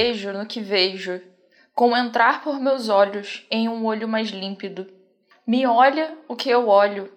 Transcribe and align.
vejo 0.00 0.32
no 0.32 0.46
que 0.46 0.60
vejo, 0.60 1.20
como 1.74 1.96
entrar 1.96 2.42
por 2.42 2.58
meus 2.58 2.88
olhos 2.88 3.46
em 3.50 3.68
um 3.68 3.84
olho 3.84 4.08
mais 4.08 4.30
límpido. 4.30 4.90
Me 5.46 5.66
olha 5.66 6.16
o 6.26 6.34
que 6.34 6.48
eu 6.48 6.68
olho, 6.68 7.12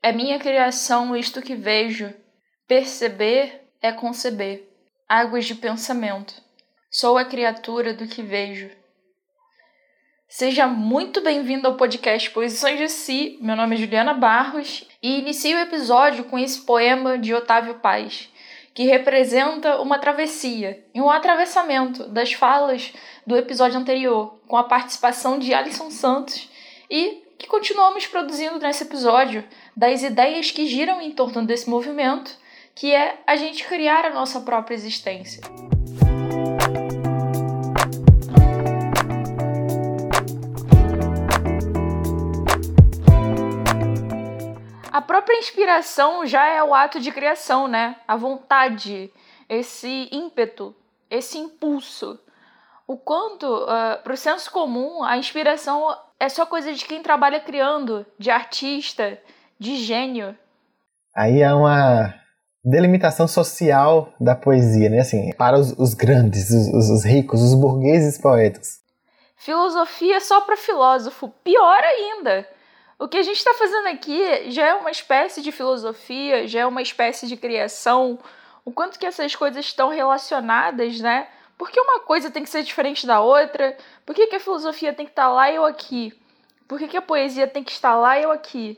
é 0.00 0.12
minha 0.12 0.38
criação 0.38 1.16
isto 1.16 1.42
que 1.42 1.56
vejo. 1.56 2.14
Perceber 2.68 3.68
é 3.82 3.90
conceber. 3.90 4.68
Águas 5.08 5.46
de 5.46 5.54
pensamento. 5.56 6.34
Sou 6.88 7.18
a 7.18 7.24
criatura 7.24 7.92
do 7.92 8.06
que 8.06 8.22
vejo. 8.22 8.70
Seja 10.28 10.68
muito 10.68 11.20
bem-vindo 11.20 11.66
ao 11.66 11.74
podcast 11.74 12.30
Posições 12.30 12.78
de 12.78 12.88
Si. 12.88 13.38
Meu 13.40 13.56
nome 13.56 13.74
é 13.74 13.78
Juliana 13.78 14.14
Barros 14.14 14.86
e 15.02 15.18
inicio 15.18 15.56
o 15.56 15.60
episódio 15.60 16.24
com 16.24 16.38
esse 16.38 16.60
poema 16.60 17.18
de 17.18 17.34
Otávio 17.34 17.80
Paz, 17.80 18.28
que 18.78 18.84
representa 18.84 19.80
uma 19.80 19.98
travessia 19.98 20.86
e 20.94 21.00
um 21.00 21.10
atravessamento 21.10 22.08
das 22.08 22.32
falas 22.32 22.92
do 23.26 23.36
episódio 23.36 23.76
anterior, 23.76 24.38
com 24.46 24.56
a 24.56 24.62
participação 24.62 25.36
de 25.36 25.52
Alisson 25.52 25.90
Santos 25.90 26.48
e 26.88 27.24
que 27.36 27.48
continuamos 27.48 28.06
produzindo 28.06 28.56
nesse 28.60 28.84
episódio 28.84 29.42
das 29.76 30.04
ideias 30.04 30.52
que 30.52 30.64
giram 30.68 31.00
em 31.00 31.10
torno 31.10 31.44
desse 31.44 31.68
movimento, 31.68 32.30
que 32.72 32.94
é 32.94 33.18
a 33.26 33.34
gente 33.34 33.66
criar 33.66 34.04
a 34.04 34.14
nossa 34.14 34.42
própria 34.42 34.76
existência. 34.76 35.40
Própria 45.08 45.38
inspiração 45.38 46.26
já 46.26 46.46
é 46.46 46.62
o 46.62 46.74
ato 46.74 47.00
de 47.00 47.10
criação, 47.10 47.66
né? 47.66 47.96
A 48.06 48.14
vontade, 48.14 49.10
esse 49.48 50.06
ímpeto, 50.12 50.76
esse 51.10 51.38
impulso. 51.38 52.20
O 52.86 52.98
quanto, 52.98 53.46
uh, 53.46 54.02
para 54.04 54.12
o 54.12 54.16
senso 54.16 54.52
comum, 54.52 55.02
a 55.02 55.16
inspiração 55.16 55.96
é 56.20 56.28
só 56.28 56.44
coisa 56.44 56.74
de 56.74 56.84
quem 56.84 57.02
trabalha 57.02 57.40
criando, 57.40 58.04
de 58.18 58.30
artista, 58.30 59.18
de 59.58 59.76
gênio. 59.76 60.36
Aí 61.16 61.40
é 61.40 61.54
uma 61.54 62.14
delimitação 62.62 63.26
social 63.26 64.12
da 64.20 64.36
poesia, 64.36 64.90
né? 64.90 65.00
Assim, 65.00 65.32
para 65.38 65.58
os, 65.58 65.72
os 65.78 65.94
grandes, 65.94 66.50
os, 66.50 66.90
os, 66.90 67.04
ricos, 67.04 67.40
os 67.40 67.54
burgueses 67.54 68.20
poetas. 68.20 68.80
Filosofia 69.36 70.20
só 70.20 70.42
para 70.42 70.56
filósofo. 70.56 71.30
Pior 71.42 71.80
ainda. 71.82 72.46
O 72.98 73.06
que 73.06 73.16
a 73.16 73.22
gente 73.22 73.36
está 73.36 73.54
fazendo 73.54 73.86
aqui 73.86 74.50
já 74.50 74.66
é 74.66 74.74
uma 74.74 74.90
espécie 74.90 75.40
de 75.40 75.52
filosofia, 75.52 76.48
já 76.48 76.60
é 76.60 76.66
uma 76.66 76.82
espécie 76.82 77.28
de 77.28 77.36
criação. 77.36 78.18
O 78.64 78.72
quanto 78.72 78.98
que 78.98 79.06
essas 79.06 79.36
coisas 79.36 79.64
estão 79.64 79.88
relacionadas, 79.88 80.98
né? 80.98 81.28
Por 81.56 81.70
que 81.70 81.80
uma 81.80 82.00
coisa 82.00 82.28
tem 82.28 82.42
que 82.42 82.50
ser 82.50 82.64
diferente 82.64 83.06
da 83.06 83.20
outra? 83.20 83.76
Por 84.04 84.16
que, 84.16 84.26
que 84.26 84.36
a 84.36 84.40
filosofia 84.40 84.92
tem 84.92 85.06
que 85.06 85.12
estar 85.12 85.28
lá 85.28 85.48
e 85.48 85.54
eu 85.54 85.64
aqui? 85.64 86.12
Por 86.66 86.78
que, 86.78 86.88
que 86.88 86.96
a 86.96 87.02
poesia 87.02 87.46
tem 87.46 87.62
que 87.62 87.70
estar 87.70 87.94
lá 87.94 88.18
e 88.18 88.24
eu 88.24 88.32
aqui? 88.32 88.76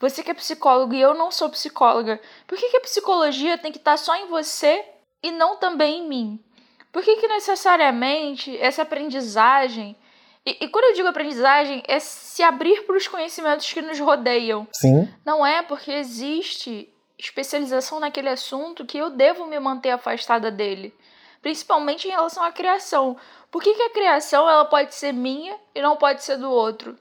Você 0.00 0.22
que 0.24 0.30
é 0.30 0.34
psicólogo 0.34 0.94
e 0.94 1.00
eu 1.00 1.14
não 1.14 1.30
sou 1.30 1.48
psicóloga, 1.50 2.20
por 2.48 2.58
que, 2.58 2.68
que 2.68 2.76
a 2.78 2.80
psicologia 2.80 3.56
tem 3.56 3.70
que 3.70 3.78
estar 3.78 3.96
só 3.96 4.16
em 4.16 4.26
você 4.26 4.84
e 5.22 5.30
não 5.30 5.56
também 5.56 6.00
em 6.00 6.08
mim? 6.08 6.44
Por 6.90 7.02
que, 7.02 7.16
que 7.16 7.28
necessariamente 7.28 8.56
essa 8.58 8.82
aprendizagem. 8.82 9.96
E, 10.46 10.64
e 10.64 10.68
quando 10.68 10.86
eu 10.86 10.94
digo 10.94 11.08
aprendizagem, 11.08 11.82
é 11.86 11.98
se 11.98 12.42
abrir 12.42 12.86
para 12.86 12.96
os 12.96 13.06
conhecimentos 13.06 13.72
que 13.72 13.82
nos 13.82 13.98
rodeiam. 13.98 14.66
Sim. 14.72 15.08
Não 15.24 15.44
é 15.44 15.62
porque 15.62 15.92
existe 15.92 16.88
especialização 17.18 18.00
naquele 18.00 18.30
assunto 18.30 18.86
que 18.86 18.96
eu 18.96 19.10
devo 19.10 19.46
me 19.46 19.60
manter 19.60 19.90
afastada 19.90 20.50
dele 20.50 20.94
principalmente 21.42 22.06
em 22.06 22.10
relação 22.10 22.42
à 22.42 22.52
criação. 22.52 23.16
Por 23.50 23.62
que, 23.62 23.74
que 23.74 23.82
a 23.82 23.92
criação 23.92 24.48
ela 24.48 24.64
pode 24.64 24.94
ser 24.94 25.12
minha 25.12 25.56
e 25.74 25.82
não 25.82 25.96
pode 25.96 26.22
ser 26.22 26.36
do 26.36 26.50
outro? 26.50 26.96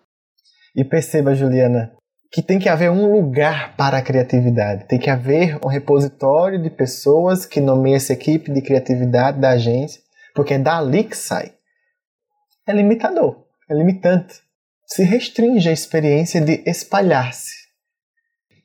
E 0.76 0.84
perceba, 0.84 1.36
Juliana, 1.36 1.92
que 2.32 2.42
tem 2.42 2.60
que 2.60 2.70
haver 2.70 2.90
um 2.90 3.12
lugar 3.12 3.76
para 3.76 3.98
a 3.98 4.02
criatividade. 4.02 4.88
Tem 4.88 5.00
que 5.00 5.10
haver 5.10 5.58
um 5.64 5.68
repositório 5.68 6.62
de 6.62 6.70
pessoas 6.70 7.46
que 7.46 7.60
nomeia 7.60 7.98
essa 7.98 8.14
equipe 8.14 8.52
de 8.52 8.62
criatividade 8.62 9.40
da 9.40 9.52
agência, 9.52 10.02
porque 10.34 10.54
é 10.54 10.60
dali 10.60 11.04
que 11.04 11.18
sai. 11.18 11.54
É 12.70 12.72
limitador, 12.72 13.46
é 13.68 13.74
limitante. 13.74 14.36
Se 14.86 15.04
restringe 15.04 15.68
a 15.68 15.72
experiência 15.72 16.40
de 16.40 16.62
espalhar-se. 16.68 17.50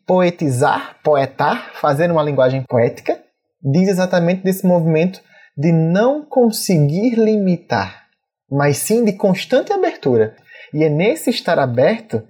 Poetizar, 0.06 1.00
poetar, 1.02 1.72
fazer 1.76 2.10
uma 2.10 2.22
linguagem 2.22 2.62
poética, 2.68 3.18
diz 3.62 3.88
exatamente 3.88 4.42
desse 4.42 4.66
movimento 4.66 5.22
de 5.56 5.72
não 5.72 6.22
conseguir 6.22 7.14
limitar, 7.14 8.04
mas 8.50 8.76
sim 8.76 9.06
de 9.06 9.14
constante 9.14 9.72
abertura. 9.72 10.36
E 10.74 10.84
é 10.84 10.90
nesse 10.90 11.30
estar 11.30 11.58
aberto 11.58 12.22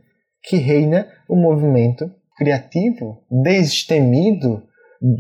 que 0.44 0.56
reina 0.56 1.08
o 1.28 1.34
movimento 1.34 2.08
criativo, 2.36 3.24
destemido, 3.28 4.62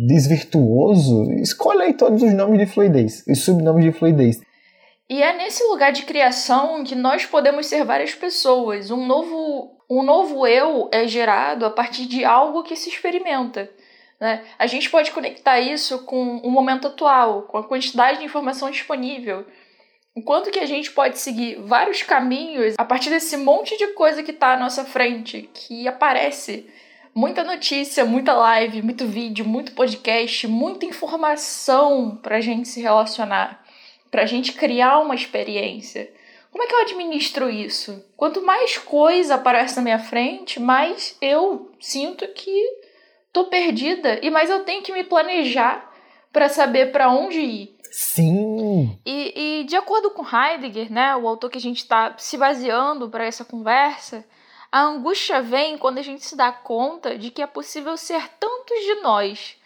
desvirtuoso. 0.06 1.32
Escolha 1.32 1.86
aí 1.86 1.94
todos 1.94 2.22
os 2.22 2.32
nomes 2.32 2.60
de 2.60 2.66
fluidez, 2.66 3.24
os 3.28 3.44
subnomes 3.44 3.84
de 3.84 3.90
fluidez. 3.90 4.40
E 5.08 5.22
é 5.22 5.36
nesse 5.36 5.62
lugar 5.64 5.92
de 5.92 6.04
criação 6.04 6.82
que 6.82 6.94
nós 6.94 7.26
podemos 7.26 7.66
ser 7.66 7.84
várias 7.84 8.14
pessoas. 8.14 8.90
Um 8.90 9.06
novo, 9.06 9.78
um 9.88 10.02
novo 10.02 10.46
eu 10.46 10.88
é 10.90 11.06
gerado 11.06 11.66
a 11.66 11.70
partir 11.70 12.06
de 12.06 12.24
algo 12.24 12.62
que 12.62 12.74
se 12.74 12.88
experimenta. 12.88 13.70
Né? 14.18 14.42
A 14.58 14.66
gente 14.66 14.88
pode 14.88 15.10
conectar 15.10 15.60
isso 15.60 16.04
com 16.04 16.38
o 16.38 16.50
momento 16.50 16.88
atual, 16.88 17.42
com 17.42 17.58
a 17.58 17.64
quantidade 17.64 18.18
de 18.18 18.24
informação 18.24 18.70
disponível. 18.70 19.44
Enquanto 20.16 20.50
que 20.50 20.60
a 20.60 20.66
gente 20.66 20.92
pode 20.92 21.18
seguir 21.18 21.60
vários 21.62 22.02
caminhos 22.02 22.74
a 22.78 22.84
partir 22.84 23.10
desse 23.10 23.36
monte 23.36 23.76
de 23.76 23.88
coisa 23.88 24.22
que 24.22 24.30
está 24.30 24.54
à 24.54 24.56
nossa 24.56 24.84
frente, 24.84 25.50
que 25.52 25.88
aparece 25.88 26.70
muita 27.12 27.42
notícia, 27.42 28.04
muita 28.04 28.32
live, 28.32 28.80
muito 28.80 29.06
vídeo, 29.06 29.44
muito 29.44 29.72
podcast, 29.72 30.46
muita 30.46 30.86
informação 30.86 32.16
para 32.22 32.36
a 32.36 32.40
gente 32.40 32.68
se 32.68 32.80
relacionar, 32.80 33.63
para 34.14 34.22
a 34.22 34.26
gente 34.26 34.52
criar 34.52 35.00
uma 35.00 35.16
experiência. 35.16 36.08
Como 36.52 36.62
é 36.62 36.68
que 36.68 36.72
eu 36.72 36.82
administro 36.82 37.50
isso? 37.50 38.00
Quanto 38.16 38.40
mais 38.42 38.78
coisa 38.78 39.34
aparece 39.34 39.74
na 39.74 39.82
minha 39.82 39.98
frente, 39.98 40.60
mais 40.60 41.16
eu 41.20 41.72
sinto 41.80 42.24
que 42.28 42.64
tô 43.32 43.46
perdida 43.46 44.20
e 44.22 44.30
mas 44.30 44.50
eu 44.50 44.62
tenho 44.62 44.84
que 44.84 44.92
me 44.92 45.02
planejar 45.02 45.92
para 46.32 46.48
saber 46.48 46.92
para 46.92 47.10
onde 47.10 47.40
ir. 47.40 47.76
Sim. 47.90 48.96
E, 49.04 49.32
e, 49.62 49.64
de 49.64 49.74
acordo 49.74 50.10
com 50.10 50.22
Heidegger, 50.24 50.92
né, 50.92 51.16
o 51.16 51.26
autor 51.26 51.50
que 51.50 51.58
a 51.58 51.60
gente 51.60 51.78
está 51.78 52.14
se 52.16 52.36
baseando 52.36 53.10
para 53.10 53.24
essa 53.24 53.44
conversa, 53.44 54.24
a 54.70 54.80
angústia 54.80 55.42
vem 55.42 55.76
quando 55.76 55.98
a 55.98 56.02
gente 56.02 56.24
se 56.24 56.36
dá 56.36 56.52
conta 56.52 57.18
de 57.18 57.32
que 57.32 57.42
é 57.42 57.48
possível 57.48 57.96
ser 57.96 58.28
tantos 58.38 58.78
de 58.78 58.94
nós. 59.02 59.56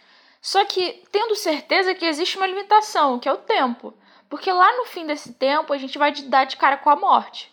Só 0.40 0.64
que 0.64 1.02
tendo 1.12 1.36
certeza 1.36 1.94
que 1.94 2.06
existe 2.06 2.38
uma 2.38 2.46
limitação, 2.46 3.18
que 3.18 3.28
é 3.28 3.32
o 3.32 3.36
tempo. 3.36 3.92
Porque 4.28 4.52
lá 4.52 4.76
no 4.76 4.84
fim 4.84 5.06
desse 5.06 5.32
tempo 5.32 5.72
a 5.72 5.78
gente 5.78 5.98
vai 5.98 6.12
dar 6.12 6.44
de 6.44 6.56
cara 6.56 6.76
com 6.76 6.90
a 6.90 6.96
morte. 6.96 7.52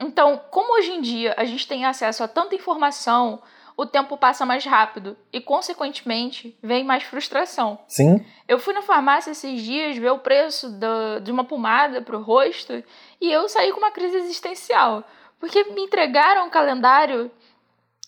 Então, 0.00 0.40
como 0.50 0.74
hoje 0.74 0.92
em 0.92 1.00
dia 1.00 1.34
a 1.36 1.44
gente 1.44 1.66
tem 1.66 1.84
acesso 1.84 2.22
a 2.22 2.28
tanta 2.28 2.54
informação, 2.54 3.42
o 3.76 3.86
tempo 3.86 4.16
passa 4.16 4.44
mais 4.44 4.64
rápido 4.64 5.16
e, 5.32 5.40
consequentemente, 5.40 6.56
vem 6.62 6.82
mais 6.82 7.04
frustração. 7.04 7.78
Sim. 7.86 8.24
Eu 8.46 8.58
fui 8.58 8.74
na 8.74 8.82
farmácia 8.82 9.30
esses 9.30 9.62
dias 9.62 9.96
ver 9.96 10.10
o 10.10 10.18
preço 10.18 10.68
do, 10.70 11.20
de 11.22 11.30
uma 11.30 11.44
pomada 11.44 12.02
para 12.02 12.16
o 12.16 12.22
rosto 12.22 12.82
e 13.20 13.30
eu 13.30 13.48
saí 13.48 13.70
com 13.72 13.78
uma 13.78 13.92
crise 13.92 14.16
existencial, 14.16 15.04
porque 15.38 15.62
me 15.64 15.82
entregaram 15.82 16.48
o 16.48 16.50
calendário 16.50 17.30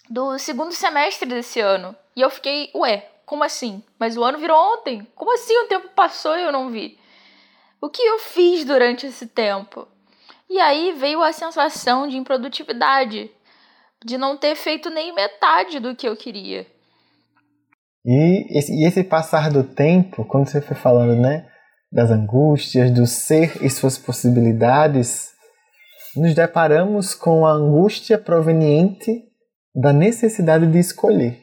do 0.09 0.39
segundo 0.39 0.73
semestre 0.73 1.29
desse 1.29 1.61
ano 1.61 1.95
e 2.17 2.21
eu 2.21 2.31
fiquei, 2.31 2.71
ué, 2.75 3.09
como 3.25 3.45
assim? 3.45 3.81
Mas 3.97 4.17
o 4.17 4.25
ano 4.25 4.39
virou 4.39 4.59
ontem? 4.75 5.07
Como 5.15 5.33
assim 5.33 5.57
o 5.59 5.69
tempo 5.69 5.89
passou 5.95 6.37
e 6.37 6.43
eu 6.43 6.51
não 6.51 6.69
vi? 6.69 6.99
O 7.81 7.89
que 7.89 8.03
eu 8.03 8.19
fiz 8.19 8.65
durante 8.65 9.07
esse 9.07 9.27
tempo? 9.27 9.89
E 10.51 10.59
aí 10.61 10.93
veio 10.93 11.23
a 11.23 11.33
sensação 11.33 12.07
de 12.07 12.17
improdutividade, 12.17 13.31
de 14.05 14.19
não 14.19 14.37
ter 14.37 14.55
feito 14.55 14.91
nem 14.91 15.15
metade 15.15 15.81
do 15.81 15.97
que 15.97 16.07
eu 16.07 16.15
queria. 16.15 16.67
E 18.05 18.59
esse, 18.59 18.73
e 18.73 18.87
esse 18.87 19.03
passar 19.03 19.51
do 19.51 19.65
tempo, 19.65 20.27
quando 20.27 20.49
você 20.49 20.61
foi 20.61 20.77
falando, 20.77 21.17
né, 21.17 21.47
das 21.91 22.11
angústias, 22.11 22.91
do 22.91 23.07
ser 23.07 23.65
e 23.65 23.71
suas 23.71 23.97
possibilidades, 23.97 25.31
nos 26.17 26.35
deparamos 26.35 27.15
com 27.15 27.47
a 27.47 27.53
angústia 27.53 28.19
proveniente 28.19 29.25
da 29.75 29.93
necessidade 29.93 30.67
de 30.67 30.79
escolher. 30.79 31.43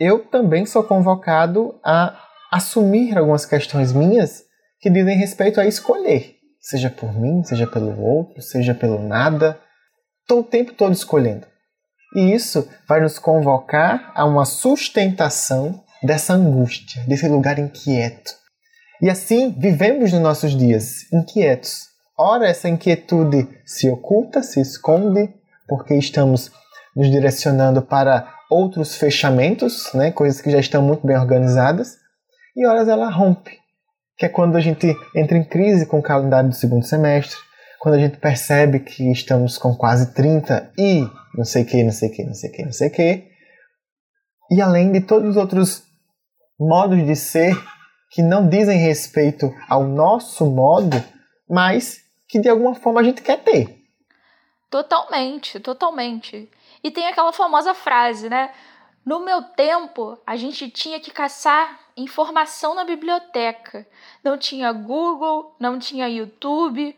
Eu 0.00 0.24
também 0.26 0.66
sou 0.66 0.82
convocado 0.82 1.78
a 1.84 2.24
assumir 2.50 3.16
algumas 3.16 3.44
questões 3.44 3.92
minhas 3.92 4.47
que 4.80 4.90
dizem 4.90 5.16
respeito 5.16 5.60
a 5.60 5.66
escolher, 5.66 6.36
seja 6.60 6.90
por 6.90 7.12
mim, 7.12 7.42
seja 7.44 7.66
pelo 7.66 8.00
outro, 8.00 8.40
seja 8.42 8.74
pelo 8.74 9.02
nada, 9.02 9.60
Estou 10.28 10.40
o 10.40 10.44
tempo 10.44 10.74
todo 10.74 10.92
escolhendo. 10.92 11.46
E 12.14 12.34
isso 12.34 12.68
vai 12.86 13.00
nos 13.00 13.18
convocar 13.18 14.12
a 14.14 14.26
uma 14.26 14.44
sustentação 14.44 15.82
dessa 16.02 16.34
angústia, 16.34 17.02
desse 17.06 17.26
lugar 17.26 17.58
inquieto. 17.58 18.32
E 19.00 19.08
assim 19.08 19.56
vivemos 19.58 20.12
nos 20.12 20.20
nossos 20.20 20.54
dias 20.54 21.10
inquietos. 21.10 21.86
Ora, 22.14 22.46
essa 22.46 22.68
inquietude 22.68 23.48
se 23.64 23.88
oculta, 23.88 24.42
se 24.42 24.60
esconde, 24.60 25.32
porque 25.66 25.94
estamos 25.94 26.52
nos 26.94 27.10
direcionando 27.10 27.80
para 27.80 28.30
outros 28.50 28.96
fechamentos, 28.96 29.90
né, 29.94 30.10
coisas 30.10 30.42
que 30.42 30.50
já 30.50 30.58
estão 30.58 30.82
muito 30.82 31.06
bem 31.06 31.16
organizadas, 31.16 31.96
e 32.54 32.66
horas 32.66 32.86
ela 32.86 33.08
rompe, 33.08 33.56
que 34.18 34.26
é 34.26 34.28
quando 34.28 34.56
a 34.56 34.60
gente 34.60 34.94
entra 35.14 35.38
em 35.38 35.44
crise 35.44 35.86
com 35.86 36.00
o 36.00 36.02
calendário 36.02 36.50
do 36.50 36.54
segundo 36.54 36.84
semestre, 36.84 37.38
quando 37.78 37.94
a 37.94 37.98
gente 37.98 38.16
percebe 38.16 38.80
que 38.80 39.12
estamos 39.12 39.56
com 39.56 39.76
quase 39.76 40.12
30 40.12 40.72
e 40.76 41.06
não 41.34 41.44
sei 41.44 41.64
que, 41.64 41.84
não 41.84 41.92
sei 41.92 42.08
que, 42.08 42.24
não 42.24 42.34
sei 42.34 42.50
que, 42.50 42.64
não 42.64 42.72
sei 42.72 42.90
que, 42.90 43.28
e 44.50 44.60
além 44.60 44.90
de 44.90 45.02
todos 45.02 45.30
os 45.30 45.36
outros 45.36 45.84
modos 46.58 47.06
de 47.06 47.14
ser 47.14 47.54
que 48.10 48.22
não 48.22 48.48
dizem 48.48 48.78
respeito 48.78 49.54
ao 49.68 49.84
nosso 49.84 50.46
modo, 50.50 50.96
mas 51.48 52.00
que 52.26 52.40
de 52.40 52.48
alguma 52.48 52.74
forma 52.74 53.00
a 53.00 53.04
gente 53.04 53.22
quer 53.22 53.38
ter. 53.38 53.78
Totalmente, 54.70 55.60
totalmente. 55.60 56.50
E 56.82 56.90
tem 56.90 57.06
aquela 57.06 57.32
famosa 57.32 57.74
frase, 57.74 58.28
né? 58.28 58.50
No 59.04 59.20
meu 59.20 59.42
tempo, 59.42 60.18
a 60.26 60.36
gente 60.36 60.68
tinha 60.70 61.00
que 61.00 61.10
caçar 61.10 61.78
informação 61.98 62.74
na 62.74 62.84
biblioteca. 62.84 63.86
Não 64.22 64.38
tinha 64.38 64.72
Google, 64.72 65.54
não 65.58 65.78
tinha 65.78 66.08
YouTube. 66.08 66.96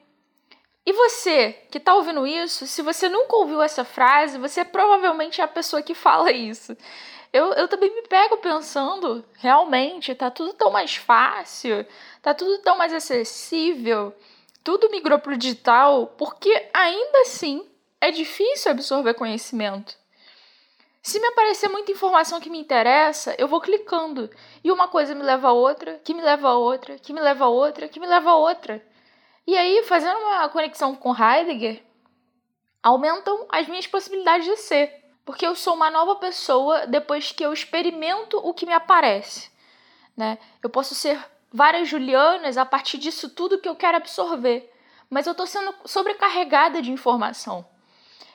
E 0.84 0.92
você 0.92 1.52
que 1.70 1.78
está 1.78 1.94
ouvindo 1.94 2.26
isso, 2.26 2.66
se 2.66 2.82
você 2.82 3.08
nunca 3.08 3.36
ouviu 3.36 3.62
essa 3.62 3.84
frase, 3.84 4.38
você 4.38 4.64
provavelmente 4.64 5.40
é 5.40 5.44
a 5.44 5.48
pessoa 5.48 5.82
que 5.82 5.94
fala 5.94 6.32
isso. 6.32 6.76
Eu, 7.32 7.52
eu 7.52 7.68
também 7.68 7.94
me 7.94 8.02
pego 8.02 8.38
pensando, 8.38 9.24
realmente, 9.36 10.14
tá 10.14 10.30
tudo 10.30 10.52
tão 10.52 10.70
mais 10.70 10.96
fácil, 10.96 11.86
tá 12.20 12.34
tudo 12.34 12.58
tão 12.58 12.76
mais 12.76 12.92
acessível, 12.92 14.12
tudo 14.64 14.90
migrou 14.90 15.18
para 15.18 15.34
o 15.34 15.36
digital, 15.36 16.08
porque 16.18 16.68
ainda 16.74 17.20
assim 17.20 17.64
é 18.00 18.10
difícil 18.10 18.72
absorver 18.72 19.14
conhecimento. 19.14 19.99
Se 21.02 21.18
me 21.18 21.28
aparecer 21.28 21.68
muita 21.68 21.92
informação 21.92 22.40
que 22.40 22.50
me 22.50 22.58
interessa, 22.58 23.34
eu 23.38 23.48
vou 23.48 23.60
clicando. 23.60 24.30
E 24.62 24.70
uma 24.70 24.86
coisa 24.86 25.14
me 25.14 25.22
leva 25.22 25.48
a 25.48 25.52
outra, 25.52 25.98
que 26.04 26.12
me 26.12 26.20
leva 26.20 26.48
a 26.48 26.54
outra, 26.54 26.98
que 26.98 27.12
me 27.12 27.20
leva 27.20 27.46
a 27.46 27.48
outra, 27.48 27.88
que 27.88 27.98
me 27.98 28.06
leva 28.06 28.30
a 28.30 28.36
outra. 28.36 28.84
E 29.46 29.56
aí, 29.56 29.82
fazendo 29.84 30.18
uma 30.18 30.48
conexão 30.50 30.94
com 30.94 31.14
Heidegger, 31.14 31.82
aumentam 32.82 33.46
as 33.50 33.66
minhas 33.66 33.86
possibilidades 33.86 34.46
de 34.46 34.56
ser. 34.58 35.00
Porque 35.24 35.46
eu 35.46 35.54
sou 35.54 35.74
uma 35.74 35.90
nova 35.90 36.16
pessoa 36.16 36.86
depois 36.86 37.32
que 37.32 37.44
eu 37.44 37.52
experimento 37.52 38.36
o 38.38 38.52
que 38.52 38.66
me 38.66 38.72
aparece. 38.72 39.50
Né? 40.16 40.38
Eu 40.62 40.68
posso 40.68 40.94
ser 40.94 41.18
várias 41.52 41.88
Julianas 41.88 42.58
a 42.58 42.66
partir 42.66 42.98
disso 42.98 43.30
tudo 43.30 43.58
que 43.58 43.68
eu 43.68 43.76
quero 43.76 43.96
absorver. 43.96 44.70
Mas 45.08 45.26
eu 45.26 45.32
estou 45.32 45.46
sendo 45.46 45.74
sobrecarregada 45.86 46.82
de 46.82 46.92
informação. 46.92 47.66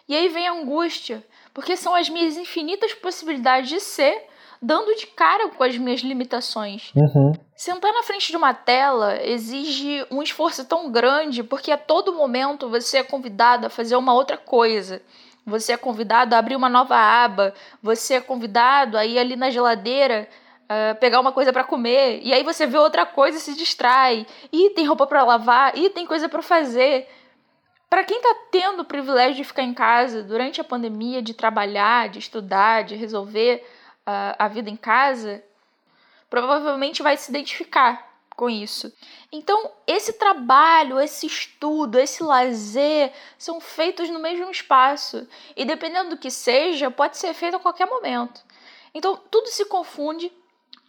E 0.08 0.16
aí 0.16 0.30
vem 0.30 0.48
a 0.48 0.54
angústia, 0.54 1.26
porque 1.56 1.78
são 1.78 1.96
as 1.96 2.10
minhas 2.10 2.36
infinitas 2.36 2.94
possibilidades 2.94 3.70
de 3.70 3.80
ser 3.80 4.28
dando 4.62 4.94
de 4.96 5.08
cara 5.08 5.50
com 5.50 5.64
as 5.64 5.78
minhas 5.78 6.02
limitações. 6.02 6.92
Uhum. 6.96 7.34
Sentar 7.56 7.94
na 7.94 8.04
frente 8.04 8.30
de 8.30 8.38
uma 8.38 8.54
tela 8.54 9.18
exige 9.24 10.06
um 10.12 10.22
esforço 10.22 10.66
tão 10.66 10.92
grande 10.92 11.44
porque 11.44 11.72
a 11.72 11.78
todo 11.78 12.14
momento 12.14 12.70
você 12.70 12.98
é 12.98 13.04
convidado 13.04 13.68
a 13.68 13.70
fazer 13.70 13.96
uma 13.96 14.14
outra 14.14 14.38
coisa. 14.38 15.02
Você 15.46 15.72
é 15.72 15.78
convidado 15.78 16.36
a 16.36 16.40
abrir 16.40 16.56
uma 16.56 16.68
nova 16.68 16.98
aba, 16.98 17.54
você 17.82 18.16
é 18.16 18.22
convidado 18.22 18.98
a 18.98 19.06
ir 19.06 19.18
ali 19.18 19.36
na 19.36 19.50
geladeira 19.50 20.28
uh, 20.66 20.96
pegar 21.00 21.20
uma 21.20 21.32
coisa 21.32 21.54
para 21.54 21.64
comer, 21.64 22.20
e 22.24 22.34
aí 22.34 22.44
você 22.44 22.66
vê 22.66 22.78
outra 22.78 23.06
coisa 23.06 23.38
e 23.38 23.42
se 23.42 23.56
distrai. 23.56 24.26
E 24.52 24.72
tem 24.72 24.86
roupa 24.86 25.06
para 25.08 25.24
lavar, 25.24 25.78
e 25.78 25.90
tem 25.90 26.06
coisa 26.06 26.28
para 26.28 26.42
fazer. 26.42 27.08
Para 27.96 28.04
quem 28.04 28.18
está 28.18 28.36
tendo 28.52 28.82
o 28.82 28.86
privilégio 28.86 29.38
de 29.38 29.46
ficar 29.46 29.64
em 29.64 29.74
casa 29.74 30.22
durante 30.22 30.60
a 30.60 30.66
pandemia, 30.66 31.22
de 31.22 31.34
trabalhar, 31.34 32.10
de 32.10 32.20
estudar, 32.20 32.84
de 32.84 32.94
resolver 32.94 33.66
uh, 34.06 34.36
a 34.38 34.50
vida 34.50 34.70
em 34.70 34.76
casa, 34.76 35.42
provavelmente 36.30 37.02
vai 37.02 37.16
se 37.16 37.32
identificar 37.32 38.20
com 38.36 38.50
isso. 38.50 38.94
Então, 39.32 39.72
esse 39.88 40.12
trabalho, 40.12 41.00
esse 41.00 41.26
estudo, 41.26 41.98
esse 41.98 42.22
lazer 42.22 43.14
são 43.38 43.62
feitos 43.62 44.10
no 44.10 44.20
mesmo 44.20 44.52
espaço 44.52 45.26
e 45.56 45.64
dependendo 45.64 46.10
do 46.10 46.18
que 46.18 46.30
seja, 46.30 46.92
pode 46.92 47.16
ser 47.16 47.34
feito 47.34 47.56
a 47.56 47.62
qualquer 47.62 47.88
momento. 47.88 48.44
Então, 48.94 49.16
tudo 49.32 49.48
se 49.48 49.64
confunde, 49.64 50.30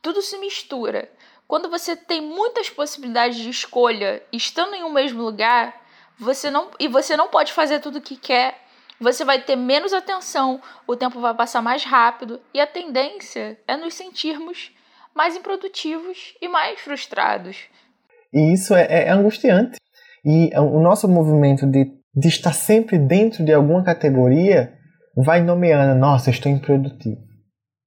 tudo 0.03 0.21
se 0.23 0.37
mistura. 0.39 1.09
Quando 1.47 1.71
você 1.71 1.95
tem 1.95 2.21
muitas 2.21 2.69
possibilidades 2.69 3.39
de 3.39 3.49
escolha 3.49 4.25
estando 4.33 4.75
em 4.75 4.83
um 4.83 4.91
mesmo 4.91 5.23
lugar, 5.23 5.86
você 6.19 6.51
não 6.51 6.71
e 6.79 6.89
você 6.89 7.17
não 7.17 7.29
pode 7.29 7.53
fazer 7.53 7.81
tudo 7.81 7.99
o 7.99 8.03
que 8.03 8.17
quer, 8.17 8.55
você 9.01 9.25
vai 9.25 9.41
ter 9.43 9.57
menos 9.57 9.93
atenção, 9.93 10.61
o 10.87 10.97
tempo 10.97 11.21
vai 11.21 11.35
passar 11.35 11.61
mais 11.61 11.85
rápido 11.85 12.41
e 12.55 12.61
a 12.61 12.67
tendência 12.67 13.59
é 13.67 13.77
nos 13.77 13.95
sentirmos 13.95 14.73
mais 15.15 15.37
improdutivos 15.37 16.35
e 16.41 16.49
mais 16.49 16.81
frustrados. 16.81 17.57
E 18.33 18.53
isso 18.53 18.75
é, 18.75 19.07
é 19.07 19.11
angustiante. 19.11 19.79
E 20.25 20.51
o 20.59 20.81
nosso 20.81 21.09
movimento 21.09 21.67
de, 21.67 21.93
de 22.15 22.29
estar 22.29 22.53
sempre 22.53 22.99
dentro 22.99 23.45
de 23.45 23.53
alguma 23.53 23.85
categoria 23.85 24.73
vai 25.17 25.41
nomeando: 25.41 25.99
nossa, 25.99 26.31
eu 26.31 26.33
estou 26.33 26.51
improdutivo, 26.51 27.21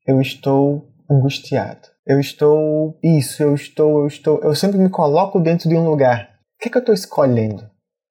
eu 0.07 0.21
estou 0.21 0.87
angustiado, 1.09 1.87
eu 2.07 2.19
estou 2.19 2.97
isso, 3.03 3.43
eu 3.43 3.53
estou, 3.53 4.01
eu 4.01 4.07
estou. 4.07 4.39
Eu 4.41 4.55
sempre 4.55 4.77
me 4.77 4.89
coloco 4.89 5.39
dentro 5.39 5.67
de 5.67 5.75
um 5.75 5.87
lugar. 5.87 6.29
O 6.55 6.61
que, 6.61 6.69
é 6.69 6.71
que 6.71 6.77
eu 6.77 6.81
estou 6.81 6.95
escolhendo? 6.95 7.69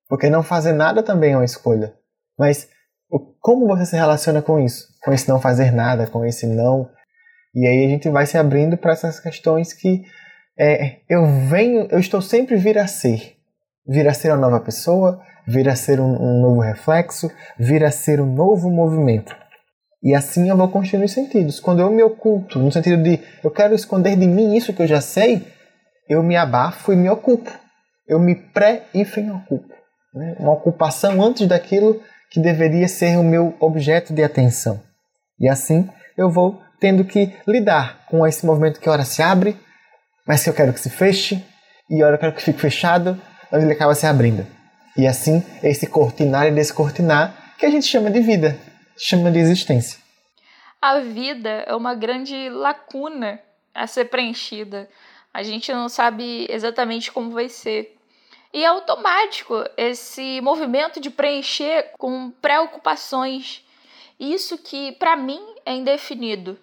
Porque 0.08 0.30
não 0.30 0.42
fazer 0.42 0.72
nada 0.72 1.02
também 1.02 1.32
é 1.32 1.36
uma 1.36 1.44
escolha. 1.44 1.94
Mas 2.38 2.68
como 3.40 3.66
você 3.66 3.86
se 3.86 3.96
relaciona 3.96 4.42
com 4.42 4.58
isso? 4.58 4.88
Com 5.02 5.12
esse 5.12 5.28
não 5.28 5.40
fazer 5.40 5.72
nada, 5.72 6.06
com 6.06 6.24
esse 6.24 6.46
não. 6.46 6.88
E 7.54 7.66
aí 7.66 7.84
a 7.84 7.88
gente 7.88 8.08
vai 8.08 8.26
se 8.26 8.38
abrindo 8.38 8.76
para 8.76 8.92
essas 8.92 9.20
questões 9.20 9.72
que 9.72 10.02
é, 10.58 10.98
eu 11.08 11.26
venho, 11.48 11.88
eu 11.90 11.98
estou 11.98 12.20
sempre 12.20 12.56
vir 12.56 12.78
a 12.78 12.86
ser. 12.86 13.36
Vir 13.86 14.06
a 14.06 14.14
ser 14.14 14.28
uma 14.28 14.36
nova 14.36 14.60
pessoa, 14.60 15.20
vir 15.46 15.68
a 15.68 15.76
ser 15.76 16.00
um, 16.00 16.10
um 16.10 16.42
novo 16.42 16.60
reflexo, 16.60 17.30
vir 17.58 17.84
a 17.84 17.90
ser 17.90 18.20
um 18.20 18.26
novo 18.26 18.70
movimento. 18.70 19.34
E 20.02 20.14
assim 20.14 20.48
eu 20.48 20.56
vou 20.56 20.68
construindo 20.68 21.04
os 21.04 21.12
sentidos. 21.12 21.58
Quando 21.58 21.80
eu 21.80 21.90
me 21.90 22.02
oculto, 22.02 22.58
no 22.58 22.70
sentido 22.70 23.02
de 23.02 23.20
eu 23.42 23.50
quero 23.50 23.74
esconder 23.74 24.16
de 24.16 24.26
mim 24.26 24.54
isso 24.54 24.72
que 24.72 24.82
eu 24.82 24.86
já 24.86 25.00
sei, 25.00 25.46
eu 26.08 26.22
me 26.22 26.36
abafo 26.36 26.92
e 26.92 26.96
me 26.96 27.08
ocupo. 27.08 27.50
Eu 28.06 28.18
me 28.18 28.34
pré-ocupo 28.34 29.77
né? 30.18 30.34
uma 30.38 30.52
ocupação 30.52 31.22
antes 31.22 31.46
daquilo 31.46 32.02
que 32.30 32.40
deveria 32.40 32.88
ser 32.88 33.16
o 33.16 33.22
meu 33.22 33.56
objeto 33.60 34.12
de 34.12 34.22
atenção. 34.22 34.82
E 35.38 35.48
assim 35.48 35.88
eu 36.16 36.28
vou 36.28 36.60
tendo 36.80 37.04
que 37.04 37.32
lidar 37.46 38.04
com 38.06 38.26
esse 38.26 38.44
movimento 38.44 38.80
que 38.80 38.90
ora 38.90 39.04
se 39.04 39.22
abre, 39.22 39.56
mas 40.26 40.42
que 40.42 40.50
eu 40.50 40.54
quero 40.54 40.72
que 40.72 40.80
se 40.80 40.90
feche, 40.90 41.42
e 41.88 42.02
ora 42.02 42.16
eu 42.16 42.18
quero 42.18 42.34
que 42.34 42.42
fique 42.42 42.60
fechado, 42.60 43.20
mas 43.50 43.62
ele 43.62 43.72
acaba 43.72 43.94
se 43.94 44.06
abrindo. 44.06 44.46
E 44.96 45.06
assim, 45.06 45.42
esse 45.62 45.86
cortinar 45.86 46.48
e 46.48 46.50
descortinar 46.50 47.54
que 47.56 47.64
a 47.64 47.70
gente 47.70 47.86
chama 47.86 48.10
de 48.10 48.20
vida, 48.20 48.58
chama 48.96 49.30
de 49.30 49.38
existência. 49.38 49.98
A 50.80 51.00
vida 51.00 51.64
é 51.66 51.74
uma 51.74 51.94
grande 51.94 52.48
lacuna 52.50 53.40
a 53.74 53.86
ser 53.86 54.06
preenchida. 54.06 54.88
A 55.32 55.42
gente 55.42 55.72
não 55.72 55.88
sabe 55.88 56.46
exatamente 56.50 57.10
como 57.10 57.30
vai 57.30 57.48
ser. 57.48 57.97
E 58.52 58.64
é 58.64 58.66
automático 58.66 59.54
esse 59.76 60.40
movimento 60.40 61.00
de 61.00 61.10
preencher 61.10 61.92
com 61.98 62.30
preocupações. 62.30 63.64
Isso 64.18 64.56
que, 64.58 64.92
para 64.92 65.16
mim, 65.16 65.40
é 65.64 65.74
indefinido. 65.74 66.58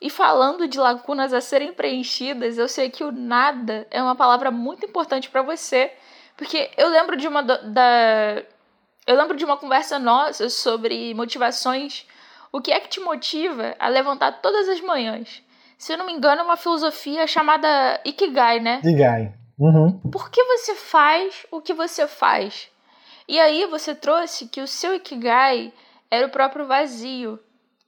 E 0.00 0.10
falando 0.10 0.66
de 0.66 0.80
lacunas 0.80 1.32
a 1.32 1.40
serem 1.40 1.72
preenchidas, 1.72 2.58
eu 2.58 2.68
sei 2.68 2.90
que 2.90 3.04
o 3.04 3.12
nada 3.12 3.86
é 3.90 4.02
uma 4.02 4.16
palavra 4.16 4.50
muito 4.50 4.84
importante 4.84 5.30
para 5.30 5.42
você, 5.42 5.92
porque 6.36 6.70
eu 6.76 6.88
lembro 6.88 7.16
de 7.16 7.28
uma 7.28 7.40
da 7.40 8.42
eu 9.06 9.16
lembro 9.16 9.36
de 9.36 9.44
uma 9.44 9.56
conversa 9.56 9.98
nossa 9.98 10.48
sobre 10.48 11.14
motivações. 11.14 12.06
O 12.52 12.60
que 12.60 12.70
é 12.70 12.80
que 12.80 12.88
te 12.88 13.00
motiva 13.00 13.74
a 13.78 13.88
levantar 13.88 14.40
todas 14.40 14.68
as 14.68 14.80
manhãs? 14.80 15.42
Se 15.78 15.92
eu 15.92 15.98
não 15.98 16.06
me 16.06 16.12
engano, 16.12 16.42
é 16.42 16.44
uma 16.44 16.56
filosofia 16.56 17.26
chamada 17.26 18.00
Ikigai, 18.04 18.60
né? 18.60 18.80
Ikigai. 18.84 19.34
Uhum. 19.62 19.96
Por 20.10 20.28
que 20.28 20.42
você 20.42 20.74
faz 20.74 21.46
o 21.48 21.60
que 21.60 21.72
você 21.72 22.08
faz? 22.08 22.68
E 23.28 23.38
aí 23.38 23.64
você 23.66 23.94
trouxe 23.94 24.48
que 24.48 24.60
o 24.60 24.66
seu 24.66 24.92
Ikigai 24.96 25.72
era 26.10 26.26
o 26.26 26.30
próprio 26.30 26.66
vazio. 26.66 27.38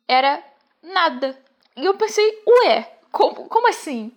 Era 0.06 0.40
nada. 0.80 1.36
E 1.76 1.84
eu 1.84 1.94
pensei, 1.96 2.42
ué, 2.46 2.92
como, 3.10 3.48
como 3.48 3.68
assim? 3.68 4.12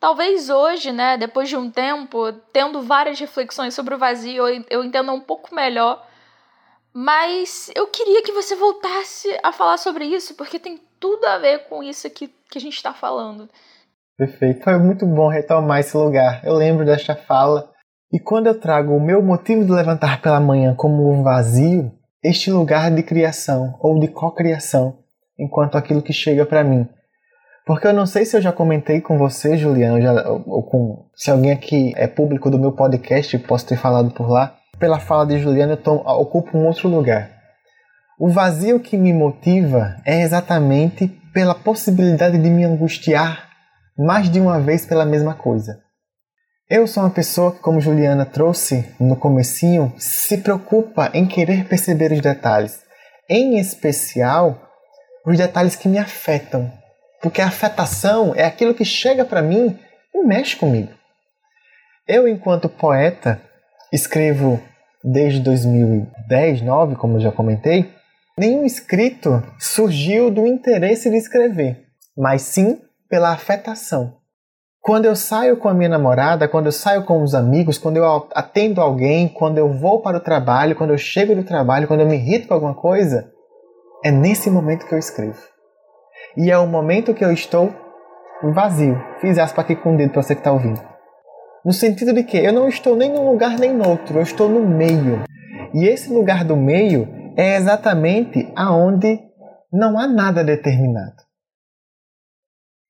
Talvez 0.00 0.50
hoje, 0.50 0.90
né, 0.90 1.16
depois 1.16 1.48
de 1.48 1.56
um 1.56 1.70
tempo, 1.70 2.32
tendo 2.52 2.82
várias 2.82 3.20
reflexões 3.20 3.72
sobre 3.72 3.94
o 3.94 3.98
vazio, 3.98 4.48
eu, 4.48 4.64
eu 4.68 4.84
entenda 4.84 5.12
um 5.12 5.20
pouco 5.20 5.54
melhor. 5.54 6.04
Mas 6.92 7.70
eu 7.76 7.86
queria 7.86 8.24
que 8.24 8.32
você 8.32 8.56
voltasse 8.56 9.38
a 9.40 9.52
falar 9.52 9.76
sobre 9.76 10.04
isso, 10.04 10.34
porque 10.34 10.58
tem 10.58 10.80
tudo 10.98 11.24
a 11.26 11.38
ver 11.38 11.68
com 11.68 11.80
isso 11.80 12.08
aqui 12.08 12.26
que 12.50 12.58
a 12.58 12.60
gente 12.60 12.74
está 12.74 12.92
falando. 12.92 13.48
Perfeito. 14.16 14.62
Foi 14.62 14.78
muito 14.78 15.06
bom 15.06 15.28
retomar 15.28 15.80
esse 15.80 15.96
lugar. 15.96 16.40
Eu 16.44 16.54
lembro 16.54 16.84
desta 16.84 17.16
fala. 17.16 17.68
E 18.12 18.20
quando 18.20 18.46
eu 18.46 18.58
trago 18.58 18.94
o 18.94 19.00
meu 19.00 19.20
motivo 19.20 19.64
de 19.64 19.72
levantar 19.72 20.22
pela 20.22 20.38
manhã 20.38 20.74
como 20.74 21.10
um 21.10 21.22
vazio, 21.22 21.90
este 22.22 22.50
lugar 22.50 22.90
de 22.90 23.02
criação 23.02 23.74
ou 23.80 23.98
de 23.98 24.06
cocriação, 24.06 24.98
enquanto 25.38 25.76
aquilo 25.76 26.00
que 26.00 26.12
chega 26.12 26.46
para 26.46 26.62
mim. 26.62 26.88
Porque 27.66 27.86
eu 27.86 27.92
não 27.92 28.06
sei 28.06 28.24
se 28.24 28.36
eu 28.36 28.40
já 28.40 28.52
comentei 28.52 29.00
com 29.00 29.18
você, 29.18 29.56
Juliana, 29.56 30.00
já, 30.00 30.30
ou, 30.30 30.44
ou 30.46 30.62
com 30.62 31.06
se 31.16 31.30
alguém 31.30 31.50
aqui 31.50 31.92
é 31.96 32.06
público 32.06 32.50
do 32.50 32.58
meu 32.58 32.72
podcast, 32.72 33.36
posso 33.38 33.66
ter 33.66 33.76
falado 33.76 34.12
por 34.12 34.28
lá. 34.28 34.56
Pela 34.78 35.00
fala 35.00 35.26
de 35.26 35.38
Juliana, 35.38 35.78
eu 35.84 35.94
ocupo 35.94 36.56
um 36.56 36.66
outro 36.66 36.88
lugar. 36.88 37.30
O 38.18 38.28
vazio 38.28 38.78
que 38.78 38.96
me 38.96 39.12
motiva 39.12 39.96
é 40.04 40.22
exatamente 40.22 41.08
pela 41.32 41.54
possibilidade 41.54 42.38
de 42.38 42.48
me 42.48 42.64
angustiar 42.64 43.53
mais 43.96 44.28
de 44.30 44.40
uma 44.40 44.60
vez 44.60 44.84
pela 44.84 45.04
mesma 45.04 45.34
coisa. 45.34 45.80
Eu 46.68 46.86
sou 46.86 47.02
uma 47.02 47.10
pessoa 47.10 47.52
que, 47.52 47.60
como 47.60 47.80
Juliana 47.80 48.24
trouxe 48.24 48.84
no 48.98 49.16
comecinho, 49.16 49.92
se 49.98 50.38
preocupa 50.38 51.10
em 51.12 51.26
querer 51.26 51.68
perceber 51.68 52.10
os 52.10 52.20
detalhes, 52.20 52.82
em 53.28 53.58
especial 53.58 54.60
os 55.26 55.38
detalhes 55.38 55.76
que 55.76 55.88
me 55.88 55.98
afetam, 55.98 56.72
porque 57.22 57.40
a 57.40 57.46
afetação 57.46 58.34
é 58.34 58.44
aquilo 58.44 58.74
que 58.74 58.84
chega 58.84 59.24
para 59.24 59.42
mim 59.42 59.78
e 60.14 60.22
mexe 60.24 60.56
comigo. 60.56 60.92
Eu, 62.06 62.26
enquanto 62.26 62.68
poeta, 62.68 63.40
escrevo 63.92 64.60
desde 65.02 65.40
2010, 65.40 66.62
9, 66.62 66.96
como 66.96 67.20
já 67.20 67.30
comentei, 67.30 67.92
nenhum 68.36 68.64
escrito 68.64 69.42
surgiu 69.58 70.30
do 70.30 70.46
interesse 70.46 71.10
de 71.10 71.16
escrever, 71.16 71.86
mas 72.16 72.42
sim 72.42 72.80
pela 73.08 73.32
afetação. 73.32 74.14
Quando 74.80 75.06
eu 75.06 75.16
saio 75.16 75.56
com 75.56 75.68
a 75.68 75.74
minha 75.74 75.88
namorada, 75.88 76.46
quando 76.46 76.66
eu 76.66 76.72
saio 76.72 77.04
com 77.04 77.22
os 77.22 77.34
amigos, 77.34 77.78
quando 77.78 77.96
eu 77.96 78.28
atendo 78.34 78.82
alguém, 78.82 79.28
quando 79.28 79.56
eu 79.56 79.72
vou 79.72 80.02
para 80.02 80.18
o 80.18 80.20
trabalho, 80.20 80.76
quando 80.76 80.90
eu 80.90 80.98
chego 80.98 81.34
do 81.34 81.42
trabalho, 81.42 81.88
quando 81.88 82.00
eu 82.00 82.06
me 82.06 82.16
irrito 82.16 82.48
com 82.48 82.54
alguma 82.54 82.74
coisa, 82.74 83.32
é 84.04 84.10
nesse 84.10 84.50
momento 84.50 84.86
que 84.86 84.94
eu 84.94 84.98
escrevo. 84.98 85.40
E 86.36 86.50
é 86.50 86.58
o 86.58 86.66
momento 86.66 87.14
que 87.14 87.24
eu 87.24 87.32
estou 87.32 87.72
vazio. 88.52 89.00
Fiz 89.20 89.38
aspa 89.38 89.62
aqui 89.62 89.74
com 89.74 89.94
o 89.94 89.96
dedo 89.96 90.12
para 90.12 90.22
você 90.22 90.34
que 90.34 90.40
está 90.40 90.52
ouvindo. 90.52 90.80
No 91.64 91.72
sentido 91.72 92.12
de 92.12 92.22
que 92.22 92.36
eu 92.36 92.52
não 92.52 92.68
estou 92.68 92.94
nem 92.94 93.10
num 93.10 93.30
lugar 93.30 93.58
nem 93.58 93.72
no 93.72 93.88
outro, 93.88 94.18
eu 94.18 94.22
estou 94.22 94.50
no 94.50 94.60
meio. 94.60 95.24
E 95.72 95.86
esse 95.86 96.12
lugar 96.12 96.44
do 96.44 96.56
meio 96.56 97.08
é 97.38 97.56
exatamente 97.56 98.52
aonde 98.54 99.18
não 99.72 99.98
há 99.98 100.06
nada 100.06 100.44
determinado. 100.44 101.23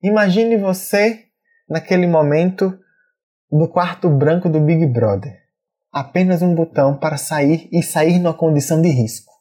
Imagine 0.04 0.58
você 0.58 1.24
naquele 1.66 2.06
momento 2.06 2.78
no 3.50 3.66
quarto 3.66 4.10
branco 4.10 4.50
do 4.50 4.60
Big 4.60 4.84
Brother. 4.84 5.32
Apenas 5.90 6.42
um 6.42 6.54
botão 6.54 6.94
para 6.94 7.16
sair 7.16 7.70
e 7.72 7.82
sair 7.82 8.18
numa 8.18 8.34
condição 8.34 8.82
de 8.82 8.90
risco. 8.90 9.32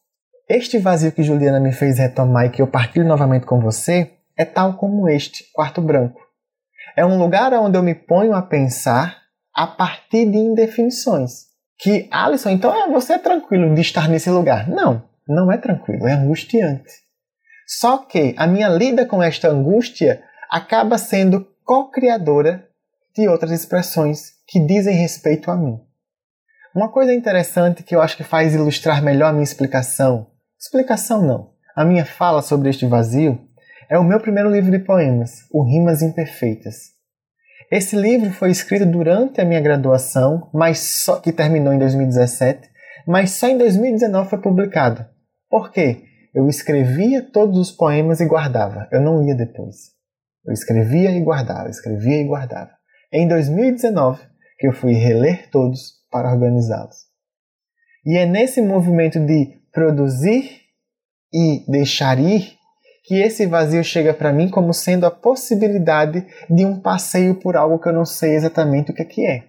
Este 0.47 0.79
vazio 0.79 1.11
que 1.11 1.21
Juliana 1.21 1.59
me 1.59 1.73
fez 1.73 1.99
retomar 1.99 2.45
e 2.45 2.49
que 2.49 2.61
eu 2.61 2.67
partilho 2.67 3.05
novamente 3.05 3.45
com 3.45 3.59
você 3.59 4.13
é 4.37 4.45
tal 4.45 4.77
como 4.77 5.09
este 5.09 5.43
quarto 5.51 5.81
branco. 5.81 6.21
É 6.95 7.05
um 7.05 7.19
lugar 7.19 7.51
onde 7.55 7.77
eu 7.77 7.83
me 7.83 7.93
ponho 7.93 8.33
a 8.33 8.41
pensar 8.41 9.17
a 9.53 9.67
partir 9.67 10.31
de 10.31 10.37
indefinições. 10.37 11.47
Que, 11.77 12.07
Alisson, 12.09 12.51
então 12.51 12.73
é, 12.73 12.89
você 12.89 13.15
é 13.15 13.19
tranquilo 13.19 13.75
de 13.75 13.81
estar 13.81 14.07
nesse 14.07 14.29
lugar. 14.29 14.69
Não, 14.69 15.03
não 15.27 15.51
é 15.51 15.57
tranquilo, 15.57 16.07
é 16.07 16.13
angustiante. 16.13 16.89
Só 17.67 17.97
que 17.97 18.33
a 18.37 18.47
minha 18.47 18.69
lida 18.69 19.05
com 19.05 19.21
esta 19.21 19.49
angústia 19.49 20.23
acaba 20.53 20.99
sendo 20.99 21.47
co-criadora 21.65 22.69
de 23.15 23.27
outras 23.27 23.49
expressões 23.49 24.33
que 24.45 24.59
dizem 24.59 24.95
respeito 24.95 25.49
a 25.49 25.57
mim. 25.57 25.79
Uma 26.75 26.91
coisa 26.91 27.11
interessante 27.11 27.81
que 27.81 27.95
eu 27.95 27.99
acho 27.99 28.15
que 28.15 28.23
faz 28.23 28.53
ilustrar 28.53 29.01
melhor 29.01 29.29
a 29.29 29.31
minha 29.31 29.43
explicação, 29.43 30.27
explicação 30.59 31.25
não, 31.25 31.53
a 31.75 31.83
minha 31.83 32.05
fala 32.05 32.43
sobre 32.43 32.69
este 32.69 32.85
vazio, 32.85 33.41
é 33.89 33.97
o 33.97 34.03
meu 34.03 34.19
primeiro 34.19 34.47
livro 34.47 34.69
de 34.69 34.77
poemas, 34.77 35.39
O 35.51 35.63
Rimas 35.63 36.03
Imperfeitas. 36.03 36.91
Esse 37.71 37.95
livro 37.95 38.29
foi 38.31 38.51
escrito 38.51 38.85
durante 38.85 39.41
a 39.41 39.45
minha 39.45 39.59
graduação, 39.59 40.51
mas 40.53 41.01
só 41.03 41.19
que 41.19 41.31
terminou 41.31 41.73
em 41.73 41.79
2017, 41.79 42.69
mas 43.07 43.31
só 43.31 43.47
em 43.47 43.57
2019 43.57 44.29
foi 44.29 44.39
publicado. 44.39 45.03
Por 45.49 45.71
quê? 45.71 46.03
Eu 46.31 46.47
escrevia 46.47 47.23
todos 47.23 47.57
os 47.57 47.71
poemas 47.71 48.19
e 48.19 48.27
guardava, 48.27 48.87
eu 48.91 49.01
não 49.01 49.19
lia 49.19 49.33
depois. 49.33 49.93
Eu 50.45 50.53
escrevia 50.53 51.11
e 51.11 51.21
guardava, 51.21 51.69
escrevia 51.69 52.21
e 52.21 52.27
guardava. 52.27 52.71
Em 53.11 53.27
2019, 53.27 54.21
que 54.57 54.67
eu 54.67 54.73
fui 54.73 54.93
reler 54.93 55.49
todos 55.49 56.03
para 56.11 56.31
organizá-los. 56.31 56.95
E 58.05 58.17
é 58.17 58.25
nesse 58.25 58.61
movimento 58.61 59.19
de 59.19 59.61
produzir 59.71 60.61
e 61.33 61.65
deixar 61.69 62.19
ir 62.19 62.57
que 63.03 63.15
esse 63.15 63.45
vazio 63.45 63.83
chega 63.83 64.13
para 64.13 64.31
mim 64.31 64.49
como 64.49 64.73
sendo 64.73 65.05
a 65.05 65.11
possibilidade 65.11 66.25
de 66.49 66.65
um 66.65 66.79
passeio 66.79 67.39
por 67.39 67.57
algo 67.57 67.79
que 67.79 67.89
eu 67.89 67.93
não 67.93 68.05
sei 68.05 68.35
exatamente 68.35 68.91
o 68.91 68.93
que 68.93 69.25
é, 69.25 69.35
é, 69.35 69.43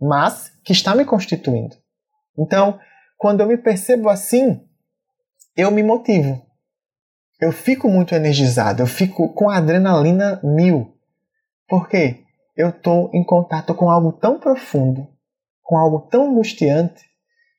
mas 0.00 0.52
que 0.64 0.72
está 0.72 0.94
me 0.94 1.04
constituindo. 1.04 1.76
Então, 2.38 2.78
quando 3.18 3.40
eu 3.40 3.46
me 3.46 3.56
percebo 3.56 4.08
assim, 4.08 4.60
eu 5.56 5.70
me 5.70 5.82
motivo 5.82 6.40
eu 7.42 7.50
fico 7.50 7.88
muito 7.88 8.14
energizado, 8.14 8.84
eu 8.84 8.86
fico 8.86 9.34
com 9.34 9.50
adrenalina 9.50 10.40
mil. 10.44 10.94
Por 11.68 11.88
quê? 11.88 12.20
Eu 12.56 12.68
estou 12.68 13.10
em 13.12 13.24
contato 13.24 13.74
com 13.74 13.90
algo 13.90 14.12
tão 14.12 14.38
profundo, 14.38 15.08
com 15.60 15.76
algo 15.76 16.06
tão 16.08 16.30
angustiante, 16.30 17.02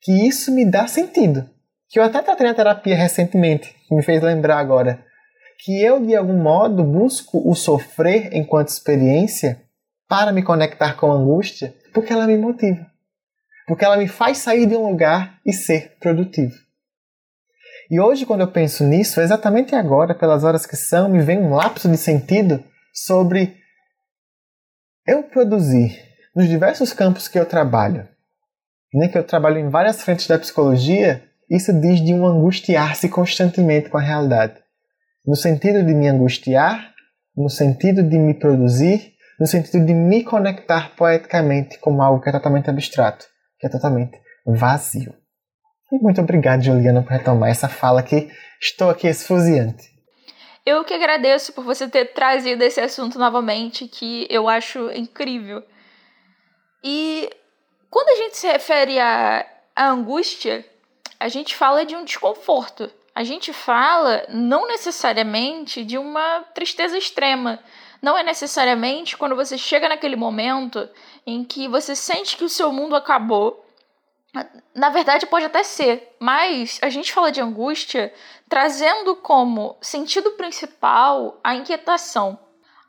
que 0.01 0.25
isso 0.25 0.53
me 0.53 0.63
dá 0.63 0.87
sentido. 0.87 1.49
Que 1.89 1.99
eu 1.99 2.03
até 2.03 2.21
tratei 2.21 2.47
na 2.47 2.53
terapia 2.53 2.95
recentemente, 2.95 3.75
que 3.85 3.93
me 3.93 4.01
fez 4.01 4.23
lembrar 4.23 4.57
agora. 4.57 5.03
Que 5.65 5.83
eu, 5.83 5.99
de 5.99 6.15
algum 6.15 6.41
modo, 6.41 6.81
busco 6.81 7.41
o 7.45 7.53
sofrer 7.53 8.33
enquanto 8.33 8.69
experiência 8.69 9.63
para 10.07 10.31
me 10.31 10.43
conectar 10.43 10.93
com 10.93 11.11
a 11.11 11.15
angústia, 11.15 11.75
porque 11.93 12.13
ela 12.13 12.25
me 12.25 12.37
motiva. 12.37 12.87
Porque 13.67 13.83
ela 13.83 13.97
me 13.97 14.07
faz 14.07 14.37
sair 14.37 14.65
de 14.65 14.77
um 14.77 14.87
lugar 14.87 15.39
e 15.45 15.51
ser 15.51 15.97
produtivo. 15.99 16.62
E 17.89 17.99
hoje, 17.99 18.25
quando 18.25 18.41
eu 18.41 18.51
penso 18.51 18.83
nisso, 18.83 19.19
exatamente 19.19 19.75
agora, 19.75 20.15
pelas 20.15 20.43
horas 20.43 20.65
que 20.65 20.75
são, 20.75 21.09
me 21.09 21.21
vem 21.21 21.39
um 21.39 21.53
lapso 21.53 21.89
de 21.89 21.97
sentido 21.97 22.63
sobre 22.93 23.57
eu 25.05 25.23
produzir 25.23 25.99
nos 26.35 26.47
diversos 26.47 26.93
campos 26.93 27.27
que 27.27 27.37
eu 27.37 27.45
trabalho, 27.45 28.07
né, 28.93 29.07
que 29.07 29.17
eu 29.17 29.23
trabalho 29.23 29.57
em 29.57 29.69
várias 29.69 30.01
frentes 30.01 30.27
da 30.27 30.39
psicologia, 30.39 31.23
isso 31.49 31.73
diz 31.73 32.01
de 32.01 32.13
um 32.13 32.25
angustiar-se 32.25 33.09
constantemente 33.09 33.89
com 33.89 33.97
a 33.97 34.01
realidade. 34.01 34.55
No 35.25 35.35
sentido 35.35 35.83
de 35.83 35.93
me 35.93 36.07
angustiar, 36.07 36.93
no 37.35 37.49
sentido 37.49 38.03
de 38.03 38.17
me 38.17 38.33
produzir, 38.33 39.13
no 39.39 39.47
sentido 39.47 39.85
de 39.85 39.93
me 39.93 40.23
conectar 40.23 40.95
poeticamente 40.95 41.79
com 41.79 42.01
algo 42.01 42.21
que 42.21 42.29
é 42.29 42.31
totalmente 42.31 42.69
abstrato, 42.69 43.25
que 43.59 43.67
é 43.67 43.69
totalmente 43.69 44.17
vazio. 44.45 45.13
E 45.93 45.99
muito 45.99 46.19
obrigado, 46.19 46.63
Juliana, 46.63 47.03
por 47.03 47.11
retomar 47.11 47.51
essa 47.51 47.69
fala 47.69 48.01
que 48.01 48.27
estou 48.59 48.89
aqui 48.89 49.05
esfuziante. 49.05 49.93
Eu 50.65 50.83
que 50.83 50.91
agradeço 50.91 51.53
por 51.53 51.63
você 51.63 51.87
ter 51.87 52.13
trazido 52.13 52.63
esse 52.63 52.81
assunto 52.81 53.19
novamente, 53.19 53.87
que 53.87 54.25
eu 54.27 54.49
acho 54.49 54.89
incrível. 54.91 55.63
E 56.83 57.29
quando 57.91 58.09
a 58.09 58.15
gente 58.23 58.37
se 58.37 58.47
refere 58.47 58.99
à, 58.99 59.45
à 59.75 59.89
angústia, 59.89 60.65
a 61.19 61.27
gente 61.27 61.55
fala 61.55 61.85
de 61.85 61.95
um 61.95 62.03
desconforto. 62.03 62.89
A 63.13 63.23
gente 63.23 63.53
fala 63.53 64.25
não 64.29 64.67
necessariamente 64.67 65.85
de 65.85 65.99
uma 65.99 66.39
tristeza 66.55 66.97
extrema. 66.97 67.59
Não 68.01 68.17
é 68.17 68.23
necessariamente 68.23 69.15
quando 69.15 69.35
você 69.35 69.59
chega 69.59 69.87
naquele 69.87 70.15
momento 70.15 70.89
em 71.23 71.43
que 71.43 71.67
você 71.67 71.95
sente 71.95 72.35
que 72.35 72.43
o 72.43 72.49
seu 72.49 72.71
mundo 72.71 72.95
acabou 72.95 73.63
na 74.73 74.89
verdade, 74.89 75.27
pode 75.27 75.45
até 75.45 75.63
ser, 75.63 76.15
mas 76.19 76.79
a 76.81 76.89
gente 76.89 77.13
fala 77.13 77.31
de 77.31 77.39
angústia 77.39 78.11
trazendo 78.49 79.15
como 79.15 79.77
sentido 79.79 80.31
principal 80.31 81.39
a 81.43 81.53
inquietação, 81.53 82.39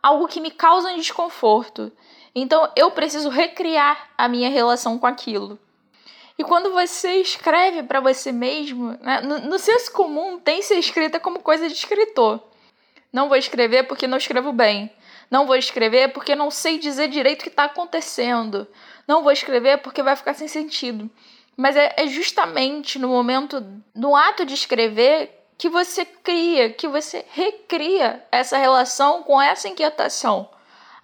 algo 0.02 0.26
que 0.26 0.40
me 0.40 0.50
causa 0.50 0.90
um 0.90 0.96
desconforto. 0.96 1.92
Então 2.34 2.70
eu 2.74 2.90
preciso 2.90 3.28
recriar 3.28 4.10
a 4.16 4.26
minha 4.26 4.48
relação 4.48 4.98
com 4.98 5.06
aquilo. 5.06 5.58
E 6.38 6.42
quando 6.42 6.72
você 6.72 7.16
escreve 7.16 7.82
para 7.82 8.00
você 8.00 8.32
mesmo, 8.32 8.98
né, 9.00 9.20
no, 9.20 9.40
no 9.40 9.58
senso 9.58 9.92
comum 9.92 10.40
tem 10.40 10.62
ser 10.62 10.78
escrita 10.78 11.20
como 11.20 11.40
coisa 11.40 11.68
de 11.68 11.74
escritor. 11.74 12.42
Não 13.12 13.28
vou 13.28 13.36
escrever 13.36 13.84
porque 13.84 14.08
não 14.08 14.18
escrevo 14.18 14.52
bem. 14.52 14.90
Não 15.30 15.46
vou 15.46 15.56
escrever 15.56 16.12
porque 16.12 16.34
não 16.34 16.50
sei 16.50 16.78
dizer 16.78 17.08
direito 17.08 17.40
o 17.40 17.42
que 17.44 17.48
está 17.48 17.64
acontecendo. 17.64 18.66
Não 19.06 19.22
vou 19.22 19.32
escrever 19.32 19.78
porque 19.78 20.02
vai 20.02 20.16
ficar 20.16 20.34
sem 20.34 20.48
sentido. 20.48 21.10
Mas 21.56 21.76
é, 21.76 21.94
é 21.96 22.06
justamente 22.06 22.98
no 22.98 23.08
momento, 23.08 23.64
no 23.94 24.16
ato 24.16 24.44
de 24.44 24.54
escrever, 24.54 25.30
que 25.56 25.68
você 25.68 26.04
cria, 26.04 26.70
que 26.70 26.88
você 26.88 27.24
recria 27.30 28.24
essa 28.30 28.56
relação 28.56 29.22
com 29.22 29.40
essa 29.40 29.68
inquietação. 29.68 30.48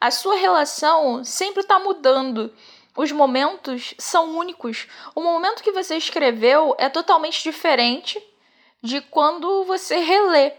A 0.00 0.10
sua 0.10 0.36
relação 0.36 1.24
sempre 1.24 1.60
está 1.60 1.78
mudando. 1.78 2.52
Os 2.96 3.12
momentos 3.12 3.94
são 3.98 4.36
únicos. 4.36 4.88
O 5.14 5.20
momento 5.20 5.62
que 5.62 5.72
você 5.72 5.96
escreveu 5.96 6.74
é 6.78 6.88
totalmente 6.88 7.42
diferente 7.42 8.20
de 8.82 9.00
quando 9.00 9.64
você 9.64 9.98
relê. 9.98 10.52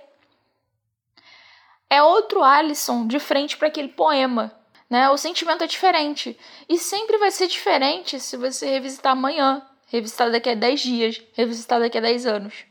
É 1.92 2.02
outro 2.02 2.42
Alisson 2.42 3.06
de 3.06 3.20
frente 3.20 3.58
para 3.58 3.68
aquele 3.68 3.90
poema. 3.90 4.58
Né? 4.90 5.10
O 5.10 5.18
sentimento 5.18 5.66
é 5.66 5.68
diferente. 5.68 6.40
E 6.70 6.78
sempre 6.78 7.18
vai 7.18 7.30
ser 7.32 7.48
diferente 7.48 8.18
se 8.18 8.38
você 8.38 8.66
revisitar 8.66 9.12
amanhã, 9.12 9.62
revisitar 9.88 10.32
daqui 10.32 10.50
a 10.50 10.56
10 10.56 10.80
dias, 10.80 11.22
revisitar 11.34 11.82
daqui 11.82 11.98
a 11.98 12.02
10 12.02 12.26
anos. 12.26 12.66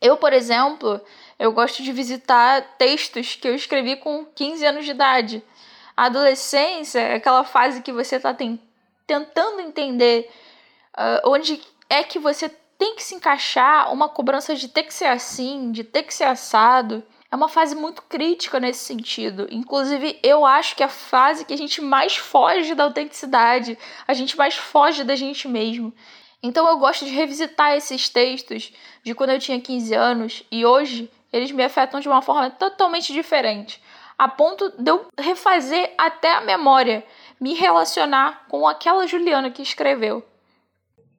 Eu, 0.00 0.16
por 0.16 0.32
exemplo, 0.32 1.00
eu 1.40 1.50
gosto 1.50 1.82
de 1.82 1.90
visitar 1.90 2.76
textos 2.78 3.34
que 3.34 3.48
eu 3.48 3.54
escrevi 3.56 3.96
com 3.96 4.24
15 4.26 4.64
anos 4.64 4.84
de 4.84 4.92
idade. 4.92 5.42
A 5.96 6.04
adolescência 6.04 7.00
é 7.00 7.14
aquela 7.16 7.42
fase 7.42 7.82
que 7.82 7.92
você 7.92 8.14
está 8.14 8.32
tentando 8.32 9.60
entender 9.60 10.30
uh, 10.96 11.28
onde 11.28 11.60
é 11.90 12.04
que 12.04 12.20
você 12.20 12.48
tem 12.78 12.94
que 12.94 13.02
se 13.02 13.16
encaixar 13.16 13.92
uma 13.92 14.08
cobrança 14.08 14.54
de 14.54 14.68
ter 14.68 14.84
que 14.84 14.94
ser 14.94 15.06
assim, 15.06 15.72
de 15.72 15.82
ter 15.82 16.04
que 16.04 16.14
ser 16.14 16.24
assado. 16.24 17.02
É 17.34 17.36
uma 17.36 17.48
fase 17.48 17.74
muito 17.74 18.00
crítica 18.02 18.60
nesse 18.60 18.84
sentido. 18.84 19.48
Inclusive, 19.50 20.20
eu 20.22 20.46
acho 20.46 20.76
que 20.76 20.84
é 20.84 20.86
a 20.86 20.88
fase 20.88 21.44
que 21.44 21.52
a 21.52 21.58
gente 21.58 21.80
mais 21.80 22.16
foge 22.16 22.76
da 22.76 22.84
autenticidade, 22.84 23.76
a 24.06 24.14
gente 24.14 24.36
mais 24.38 24.54
foge 24.54 25.02
da 25.02 25.16
gente 25.16 25.48
mesmo. 25.48 25.92
Então 26.40 26.64
eu 26.68 26.78
gosto 26.78 27.04
de 27.04 27.10
revisitar 27.10 27.72
esses 27.72 28.08
textos 28.08 28.72
de 29.02 29.16
quando 29.16 29.30
eu 29.30 29.40
tinha 29.40 29.60
15 29.60 29.92
anos 29.94 30.44
e 30.48 30.64
hoje 30.64 31.10
eles 31.32 31.50
me 31.50 31.64
afetam 31.64 31.98
de 31.98 32.06
uma 32.06 32.22
forma 32.22 32.50
totalmente 32.50 33.12
diferente 33.12 33.82
a 34.16 34.28
ponto 34.28 34.70
de 34.80 34.88
eu 34.88 35.08
refazer 35.18 35.92
até 35.98 36.36
a 36.36 36.40
memória, 36.40 37.02
me 37.40 37.52
relacionar 37.52 38.46
com 38.48 38.64
aquela 38.64 39.08
Juliana 39.08 39.50
que 39.50 39.60
escreveu. 39.60 40.22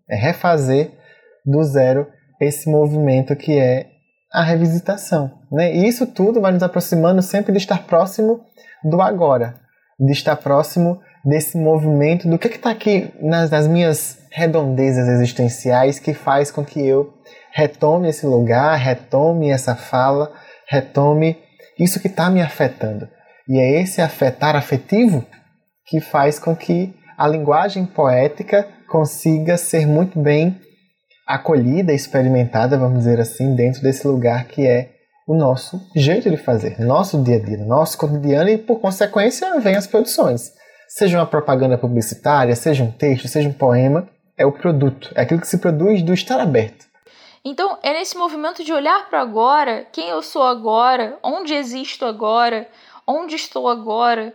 É 0.10 0.15
refazer 0.15 0.98
do 1.45 1.62
zero 1.62 2.07
esse 2.39 2.72
movimento 2.72 3.36
que 3.36 3.60
é 3.60 3.95
a 4.36 4.44
revisitação. 4.44 5.32
Né? 5.51 5.74
E 5.74 5.88
isso 5.88 6.06
tudo 6.06 6.42
vai 6.42 6.51
nos 6.51 6.62
aproximando 6.62 7.22
sempre 7.22 7.54
de 7.54 7.58
estar 7.58 7.84
próximo 7.84 8.42
do 8.84 9.01
agora, 9.01 9.56
de 10.00 10.12
estar 10.12 10.36
próximo 10.36 11.00
desse 11.24 11.58
movimento, 11.58 12.27
do 12.27 12.38
que 12.38 12.48
está 12.48 12.70
aqui 12.70 13.12
nas, 13.20 13.50
nas 13.50 13.68
minhas 13.68 14.20
redondezas 14.32 15.08
existenciais 15.08 15.98
que 15.98 16.13
faz 16.13 16.51
com 16.51 16.63
que 16.63 16.86
eu 16.86 17.13
retome 17.54 18.10
esse 18.10 18.25
lugar, 18.25 18.77
retome 18.77 19.50
essa 19.50 19.75
fala, 19.75 20.32
retome 20.68 21.38
isso 21.80 22.00
que 22.00 22.08
está 22.08 22.30
me 22.30 22.42
afetando. 22.42 23.08
E 23.48 23.58
é 23.58 23.82
esse 23.82 24.01
afetar 24.01 24.56
afetivo 24.56 25.25
que 25.88 26.01
faz 26.01 26.38
com 26.38 26.56
que 26.56 26.94
a 27.18 27.27
linguagem 27.27 27.86
poética 27.86 28.68
consiga 28.89 29.58
ser 29.58 29.88
muito 29.88 30.20
bem 30.20 30.60
acolhida, 31.25 31.94
experimentada, 31.94 32.77
vamos 32.77 33.00
dizer 33.00 33.20
assim, 33.20 33.55
dentro 33.55 33.82
desse 33.82 34.08
lugar 34.08 34.46
que 34.46 34.65
é 34.67 34.91
o 35.27 35.36
nosso 35.36 35.82
jeito 35.96 36.29
de 36.29 36.38
fazer, 36.38 36.79
nosso 36.79 37.22
dia 37.24 37.38
a 37.38 37.39
dia, 37.39 37.58
nosso 37.58 37.98
cotidiano 37.98 38.50
e, 38.50 38.58
por 38.58 38.79
consequência, 38.79 39.60
vem 39.60 39.75
as 39.75 39.88
produções. 39.88 40.53
Seja 40.88 41.17
uma 41.17 41.25
propaganda 41.25 41.77
publicitária, 41.77 42.55
seja 42.55 42.84
um 42.84 42.91
texto, 42.91 43.27
seja 43.27 43.50
um 43.50 43.53
poema, 43.53 44.08
é 44.38 44.46
o 44.46 44.51
produto, 44.51 45.12
é 45.15 45.22
aquilo 45.22 45.41
que 45.41 45.48
se 45.48 45.58
produz 45.58 46.03
do 46.03 46.13
estar 46.13 46.39
aberto. 46.39 46.86
Então, 47.44 47.77
é 47.82 47.94
nesse 47.94 48.17
movimento 48.17 48.63
de 48.63 48.74
olhar 48.74 49.08
para 49.10 49.22
agora, 49.22 49.86
quem 49.91 50.10
eu 50.10 50.22
sou 50.22 50.44
agora, 50.44 51.17
onde 51.24 51.53
existo 51.53 52.05
agora, 52.05 52.67
onde 53.05 53.36
estou 53.36 53.70
agora, 53.70 54.34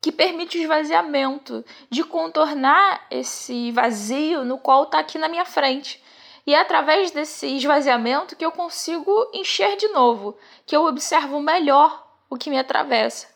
que 0.00 0.10
permite 0.10 0.58
o 0.58 0.60
esvaziamento, 0.60 1.64
de 1.88 2.02
contornar 2.02 3.06
esse 3.08 3.70
vazio 3.70 4.44
no 4.44 4.58
qual 4.58 4.82
está 4.82 4.98
aqui 4.98 5.18
na 5.18 5.28
minha 5.28 5.44
frente. 5.44 6.01
E 6.46 6.54
é 6.54 6.60
através 6.60 7.10
desse 7.10 7.46
esvaziamento 7.46 8.34
que 8.34 8.44
eu 8.44 8.50
consigo 8.50 9.30
encher 9.32 9.76
de 9.76 9.88
novo, 9.88 10.36
que 10.66 10.74
eu 10.74 10.84
observo 10.84 11.40
melhor 11.40 12.04
o 12.28 12.36
que 12.36 12.50
me 12.50 12.58
atravessa. 12.58 13.28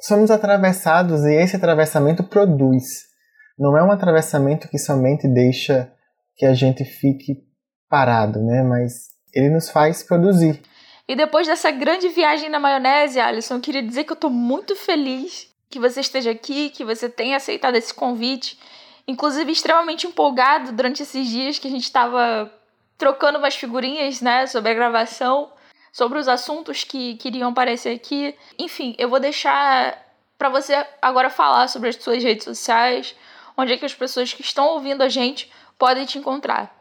Somos 0.00 0.30
atravessados 0.30 1.24
e 1.24 1.34
esse 1.34 1.56
atravessamento 1.56 2.24
produz. 2.24 3.06
Não 3.58 3.76
é 3.76 3.82
um 3.82 3.90
atravessamento 3.90 4.68
que 4.68 4.78
somente 4.78 5.26
deixa 5.28 5.92
que 6.36 6.44
a 6.44 6.52
gente 6.52 6.84
fique 6.84 7.36
parado, 7.88 8.42
né? 8.42 8.62
Mas 8.62 8.92
ele 9.34 9.50
nos 9.50 9.70
faz 9.70 10.02
produzir. 10.02 10.60
E 11.08 11.14
depois 11.14 11.46
dessa 11.46 11.70
grande 11.70 12.08
viagem 12.08 12.48
na 12.48 12.58
maionese, 12.58 13.20
Alisson, 13.20 13.54
eu 13.54 13.60
queria 13.60 13.82
dizer 13.82 14.04
que 14.04 14.12
eu 14.12 14.16
tô 14.16 14.28
muito 14.28 14.74
feliz 14.74 15.48
que 15.70 15.78
você 15.78 16.00
esteja 16.00 16.30
aqui, 16.30 16.70
que 16.70 16.84
você 16.84 17.08
tenha 17.08 17.36
aceitado 17.36 17.76
esse 17.76 17.94
convite. 17.94 18.58
Inclusive, 19.08 19.52
extremamente 19.52 20.06
empolgado 20.06 20.72
durante 20.72 21.02
esses 21.02 21.28
dias 21.28 21.58
que 21.58 21.68
a 21.68 21.70
gente 21.70 21.84
estava 21.84 22.52
trocando 22.98 23.38
umas 23.38 23.54
figurinhas, 23.54 24.20
né, 24.20 24.46
sobre 24.46 24.70
a 24.70 24.74
gravação, 24.74 25.50
sobre 25.92 26.18
os 26.18 26.28
assuntos 26.28 26.82
que 26.84 27.14
queriam 27.16 27.50
aparecer 27.50 27.94
aqui. 27.94 28.34
Enfim, 28.58 28.94
eu 28.98 29.08
vou 29.08 29.20
deixar 29.20 30.02
para 30.38 30.48
você 30.48 30.84
agora 31.00 31.30
falar 31.30 31.68
sobre 31.68 31.88
as 31.88 31.96
suas 31.96 32.22
redes 32.22 32.44
sociais, 32.44 33.14
onde 33.56 33.72
é 33.72 33.76
que 33.76 33.86
as 33.86 33.94
pessoas 33.94 34.32
que 34.32 34.42
estão 34.42 34.66
ouvindo 34.68 35.02
a 35.02 35.08
gente 35.08 35.50
podem 35.78 36.04
te 36.04 36.18
encontrar. 36.18 36.74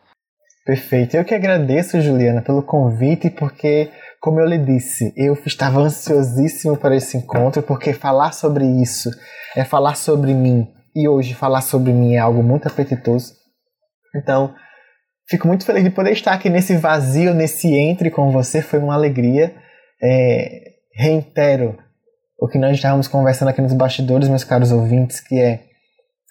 Perfeito. 0.66 1.16
Eu 1.16 1.24
que 1.24 1.36
agradeço, 1.36 2.02
Juliana, 2.02 2.42
pelo 2.42 2.64
convite, 2.64 3.30
porque, 3.30 3.92
como 4.20 4.40
eu 4.40 4.48
lhe 4.48 4.58
disse, 4.58 5.14
eu 5.16 5.34
estava 5.46 5.80
ansiosíssimo 5.80 6.76
para 6.76 6.96
esse 6.96 7.18
encontro, 7.18 7.62
porque 7.62 7.94
falar 7.94 8.32
sobre 8.32 8.66
isso 8.82 9.10
é 9.56 9.64
falar 9.64 9.96
sobre 9.96 10.34
mim. 10.34 10.68
E 10.96 11.08
hoje 11.08 11.34
falar 11.34 11.62
sobre 11.62 11.92
mim 11.92 12.16
é 12.16 12.20
algo 12.20 12.42
muito 12.42 12.68
apetitoso. 12.68 13.34
Então, 14.16 14.56
fico 15.28 15.48
muito 15.48 15.66
feliz 15.66 15.84
de 15.84 15.90
poder 15.90 16.14
estar 16.14 16.34
aqui 16.34 16.50
nesse 16.50 16.78
vazio, 16.78 17.34
nesse 17.34 17.76
entre 17.76 18.10
com 18.10 18.32
você. 18.32 18.62
Foi 18.62 18.80
uma 18.80 18.94
alegria. 18.94 19.54
É, 20.02 20.72
reitero 20.94 21.78
o 22.40 22.48
que 22.48 22.58
nós 22.58 22.76
estávamos 22.76 23.08
conversando 23.08 23.50
aqui 23.50 23.62
nos 23.62 23.74
bastidores, 23.74 24.30
meus 24.30 24.44
caros 24.44 24.72
ouvintes, 24.72 25.20
que 25.20 25.40
é 25.40 25.66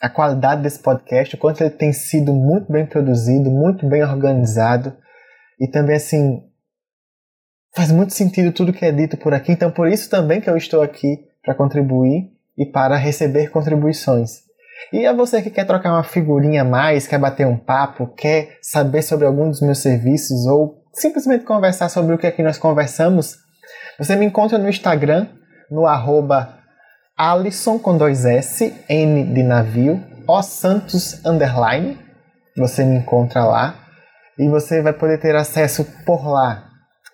a 0.01 0.09
qualidade 0.09 0.63
desse 0.63 0.81
podcast, 0.81 1.35
o 1.35 1.39
quanto 1.39 1.63
ele 1.63 1.71
tem 1.71 1.93
sido 1.93 2.33
muito 2.33 2.71
bem 2.71 2.85
produzido, 2.85 3.51
muito 3.51 3.89
bem 3.89 4.03
organizado 4.03 4.95
e 5.59 5.67
também 5.67 5.97
assim 5.97 6.43
faz 7.75 7.91
muito 7.91 8.13
sentido 8.13 8.53
tudo 8.53 8.73
que 8.73 8.85
é 8.85 8.93
dito 8.93 9.17
por 9.17 9.33
aqui. 9.33 9.53
Então 9.53 9.71
por 9.71 9.89
isso 9.89 10.11
também 10.11 10.41
que 10.41 10.51
eu 10.51 10.57
estou 10.57 10.83
aqui 10.83 11.27
para 11.43 11.55
contribuir 11.55 12.31
e 12.57 12.67
para 12.67 12.97
receber 12.97 13.51
contribuições. 13.51 14.44
E 14.93 15.07
a 15.07 15.13
você 15.13 15.43
que 15.43 15.51
quer 15.51 15.65
trocar 15.65 15.93
uma 15.93 16.05
figurinha 16.05 16.63
a 16.63 16.65
mais, 16.65 17.07
quer 17.07 17.19
bater 17.19 17.47
um 17.47 17.57
papo, 17.57 18.07
quer 18.17 18.59
saber 18.63 19.03
sobre 19.03 19.27
algum 19.27 19.49
dos 19.49 19.61
meus 19.61 19.79
serviços 19.79 20.47
ou 20.47 20.83
simplesmente 20.93 21.45
conversar 21.45 21.89
sobre 21.89 22.15
o 22.15 22.19
que 22.19 22.27
aqui 22.27 22.43
nós 22.43 22.59
conversamos, 22.59 23.37
você 23.99 24.17
me 24.17 24.27
encontra 24.27 24.59
no 24.59 24.69
Instagram, 24.69 25.29
no 25.71 25.87
arroba 25.87 26.59
Alisson 27.17 27.79
com 27.79 27.97
dois 27.97 28.25
S, 28.25 28.75
N 28.89 29.35
de 29.35 29.43
navio, 29.43 30.03
O 30.27 30.43
Santos 30.43 31.25
underline. 31.25 31.99
Você 32.57 32.85
me 32.85 32.97
encontra 32.97 33.45
lá 33.45 33.75
e 34.39 34.49
você 34.49 34.83
vai 34.83 34.93
poder 34.93 35.19
ter 35.19 35.35
acesso 35.37 35.85
por 36.05 36.27
lá 36.27 36.69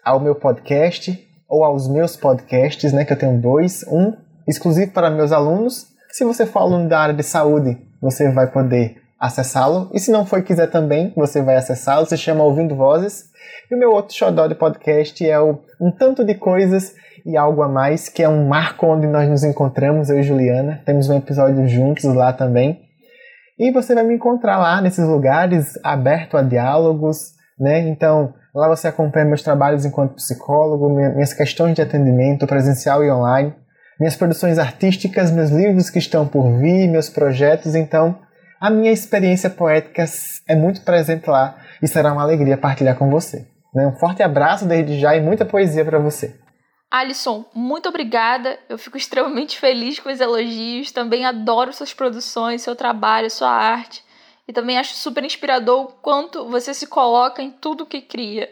ao 0.04 0.20
meu 0.20 0.34
podcast 0.34 1.18
ou 1.48 1.64
aos 1.64 1.88
meus 1.88 2.16
podcasts, 2.16 2.92
né, 2.92 3.04
que 3.04 3.12
eu 3.12 3.18
tenho 3.18 3.40
dois, 3.40 3.84
um 3.88 4.16
exclusivo 4.46 4.92
para 4.92 5.10
meus 5.10 5.32
alunos. 5.32 5.86
Se 6.12 6.24
você 6.24 6.44
for 6.44 6.60
aluno 6.60 6.88
da 6.88 6.98
área 6.98 7.14
de 7.14 7.22
saúde, 7.22 7.78
você 8.02 8.30
vai 8.32 8.50
poder 8.50 8.96
acessá-lo. 9.18 9.88
E 9.94 10.00
se 10.00 10.10
não 10.10 10.26
for 10.26 10.42
quiser 10.42 10.66
também, 10.66 11.12
você 11.14 11.40
vai 11.40 11.54
acessá-lo. 11.56 12.04
Se 12.04 12.16
chama 12.16 12.42
Ouvindo 12.42 12.74
Vozes. 12.74 13.30
E 13.70 13.74
o 13.74 13.78
meu 13.78 13.92
outro 13.92 14.16
xodó 14.16 14.48
de 14.48 14.56
podcast 14.56 15.24
é 15.24 15.38
o 15.38 15.60
Um 15.80 15.92
Tanto 15.92 16.24
de 16.24 16.34
Coisas 16.34 16.94
e 17.24 17.36
Algo 17.36 17.62
a 17.62 17.68
Mais, 17.68 18.08
que 18.08 18.24
é 18.24 18.28
um 18.28 18.48
marco 18.48 18.86
onde 18.86 19.06
nós 19.06 19.28
nos 19.28 19.44
encontramos, 19.44 20.10
eu 20.10 20.18
e 20.18 20.22
Juliana. 20.24 20.82
Temos 20.84 21.08
um 21.08 21.16
episódio 21.16 21.68
juntos 21.68 22.04
lá 22.04 22.32
também. 22.32 22.80
E 23.56 23.70
você 23.70 23.94
vai 23.94 24.02
me 24.02 24.14
encontrar 24.14 24.58
lá 24.58 24.80
nesses 24.80 25.06
lugares, 25.06 25.78
aberto 25.84 26.36
a 26.36 26.42
diálogos, 26.42 27.34
né? 27.58 27.78
Então, 27.88 28.34
lá 28.52 28.66
você 28.66 28.88
acompanha 28.88 29.26
meus 29.26 29.42
trabalhos 29.42 29.84
enquanto 29.84 30.14
psicólogo, 30.14 30.88
minhas 30.88 31.32
questões 31.32 31.74
de 31.74 31.82
atendimento 31.82 32.46
presencial 32.48 33.04
e 33.04 33.10
online, 33.10 33.54
minhas 34.00 34.16
produções 34.16 34.58
artísticas, 34.58 35.30
meus 35.30 35.50
livros 35.50 35.90
que 35.90 35.98
estão 35.98 36.26
por 36.26 36.58
vir, 36.58 36.88
meus 36.88 37.10
projetos. 37.10 37.74
Então, 37.74 38.18
a 38.58 38.70
minha 38.70 38.90
experiência 38.90 39.50
poética 39.50 40.04
é 40.48 40.56
muito 40.56 40.80
presente 40.80 41.28
lá 41.28 41.58
e 41.82 41.86
será 41.86 42.10
uma 42.10 42.22
alegria 42.22 42.56
partilhar 42.56 42.96
com 42.96 43.10
você. 43.10 43.46
Né? 43.74 43.86
Um 43.86 43.98
forte 43.98 44.22
abraço 44.22 44.66
desde 44.66 44.98
já 44.98 45.14
e 45.14 45.20
muita 45.20 45.44
poesia 45.44 45.84
para 45.84 45.98
você. 45.98 46.34
Alisson, 46.90 47.44
muito 47.54 47.90
obrigada. 47.90 48.58
Eu 48.68 48.78
fico 48.78 48.96
extremamente 48.96 49.58
feliz 49.58 50.00
com 50.00 50.08
os 50.10 50.18
elogios. 50.18 50.90
Também 50.90 51.24
adoro 51.26 51.72
suas 51.72 51.92
produções, 51.92 52.62
seu 52.62 52.74
trabalho, 52.74 53.30
sua 53.30 53.50
arte. 53.50 54.02
E 54.48 54.52
também 54.52 54.78
acho 54.78 54.94
super 54.94 55.24
inspirador 55.24 55.82
o 55.82 55.86
quanto 55.86 56.48
você 56.48 56.74
se 56.74 56.86
coloca 56.86 57.40
em 57.40 57.50
tudo 57.50 57.86
que 57.86 58.00
cria. 58.00 58.50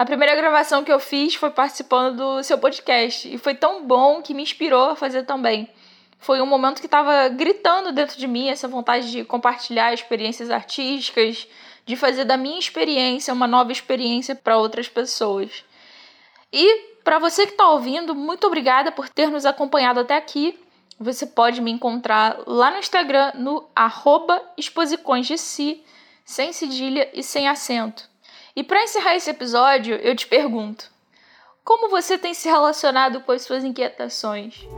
A 0.00 0.04
primeira 0.06 0.34
gravação 0.34 0.82
que 0.82 0.90
eu 0.90 0.98
fiz 0.98 1.34
foi 1.34 1.50
participando 1.50 2.16
do 2.16 2.42
seu 2.42 2.56
podcast 2.56 3.28
e 3.28 3.36
foi 3.36 3.54
tão 3.54 3.86
bom 3.86 4.22
que 4.22 4.32
me 4.32 4.42
inspirou 4.42 4.88
a 4.88 4.96
fazer 4.96 5.24
também. 5.24 5.68
Foi 6.18 6.40
um 6.40 6.46
momento 6.46 6.80
que 6.80 6.86
estava 6.86 7.28
gritando 7.28 7.92
dentro 7.92 8.18
de 8.18 8.26
mim 8.26 8.48
essa 8.48 8.66
vontade 8.66 9.10
de 9.10 9.24
compartilhar 9.26 9.92
experiências 9.92 10.50
artísticas, 10.50 11.46
de 11.84 11.96
fazer 11.96 12.24
da 12.24 12.38
minha 12.38 12.58
experiência 12.58 13.34
uma 13.34 13.46
nova 13.46 13.72
experiência 13.72 14.34
para 14.34 14.56
outras 14.56 14.88
pessoas. 14.88 15.66
E 16.50 16.94
para 17.04 17.18
você 17.18 17.44
que 17.44 17.52
está 17.52 17.68
ouvindo, 17.68 18.14
muito 18.14 18.46
obrigada 18.46 18.90
por 18.90 19.06
ter 19.06 19.28
nos 19.28 19.44
acompanhado 19.44 20.00
até 20.00 20.16
aqui. 20.16 20.58
Você 20.98 21.26
pode 21.26 21.60
me 21.60 21.70
encontrar 21.70 22.38
lá 22.46 22.70
no 22.70 22.78
Instagram 22.78 23.32
no 23.34 23.68
arroba 23.76 24.40
exposicões 24.56 25.26
de 25.26 25.36
si, 25.36 25.84
sem 26.24 26.54
cedilha 26.54 27.10
e 27.12 27.22
sem 27.22 27.46
acento. 27.46 28.09
E 28.60 28.62
para 28.62 28.82
encerrar 28.82 29.16
esse 29.16 29.30
episódio, 29.30 29.94
eu 29.94 30.14
te 30.14 30.26
pergunto: 30.26 30.90
como 31.64 31.88
você 31.88 32.18
tem 32.18 32.34
se 32.34 32.46
relacionado 32.46 33.22
com 33.22 33.32
as 33.32 33.40
suas 33.40 33.64
inquietações? 33.64 34.68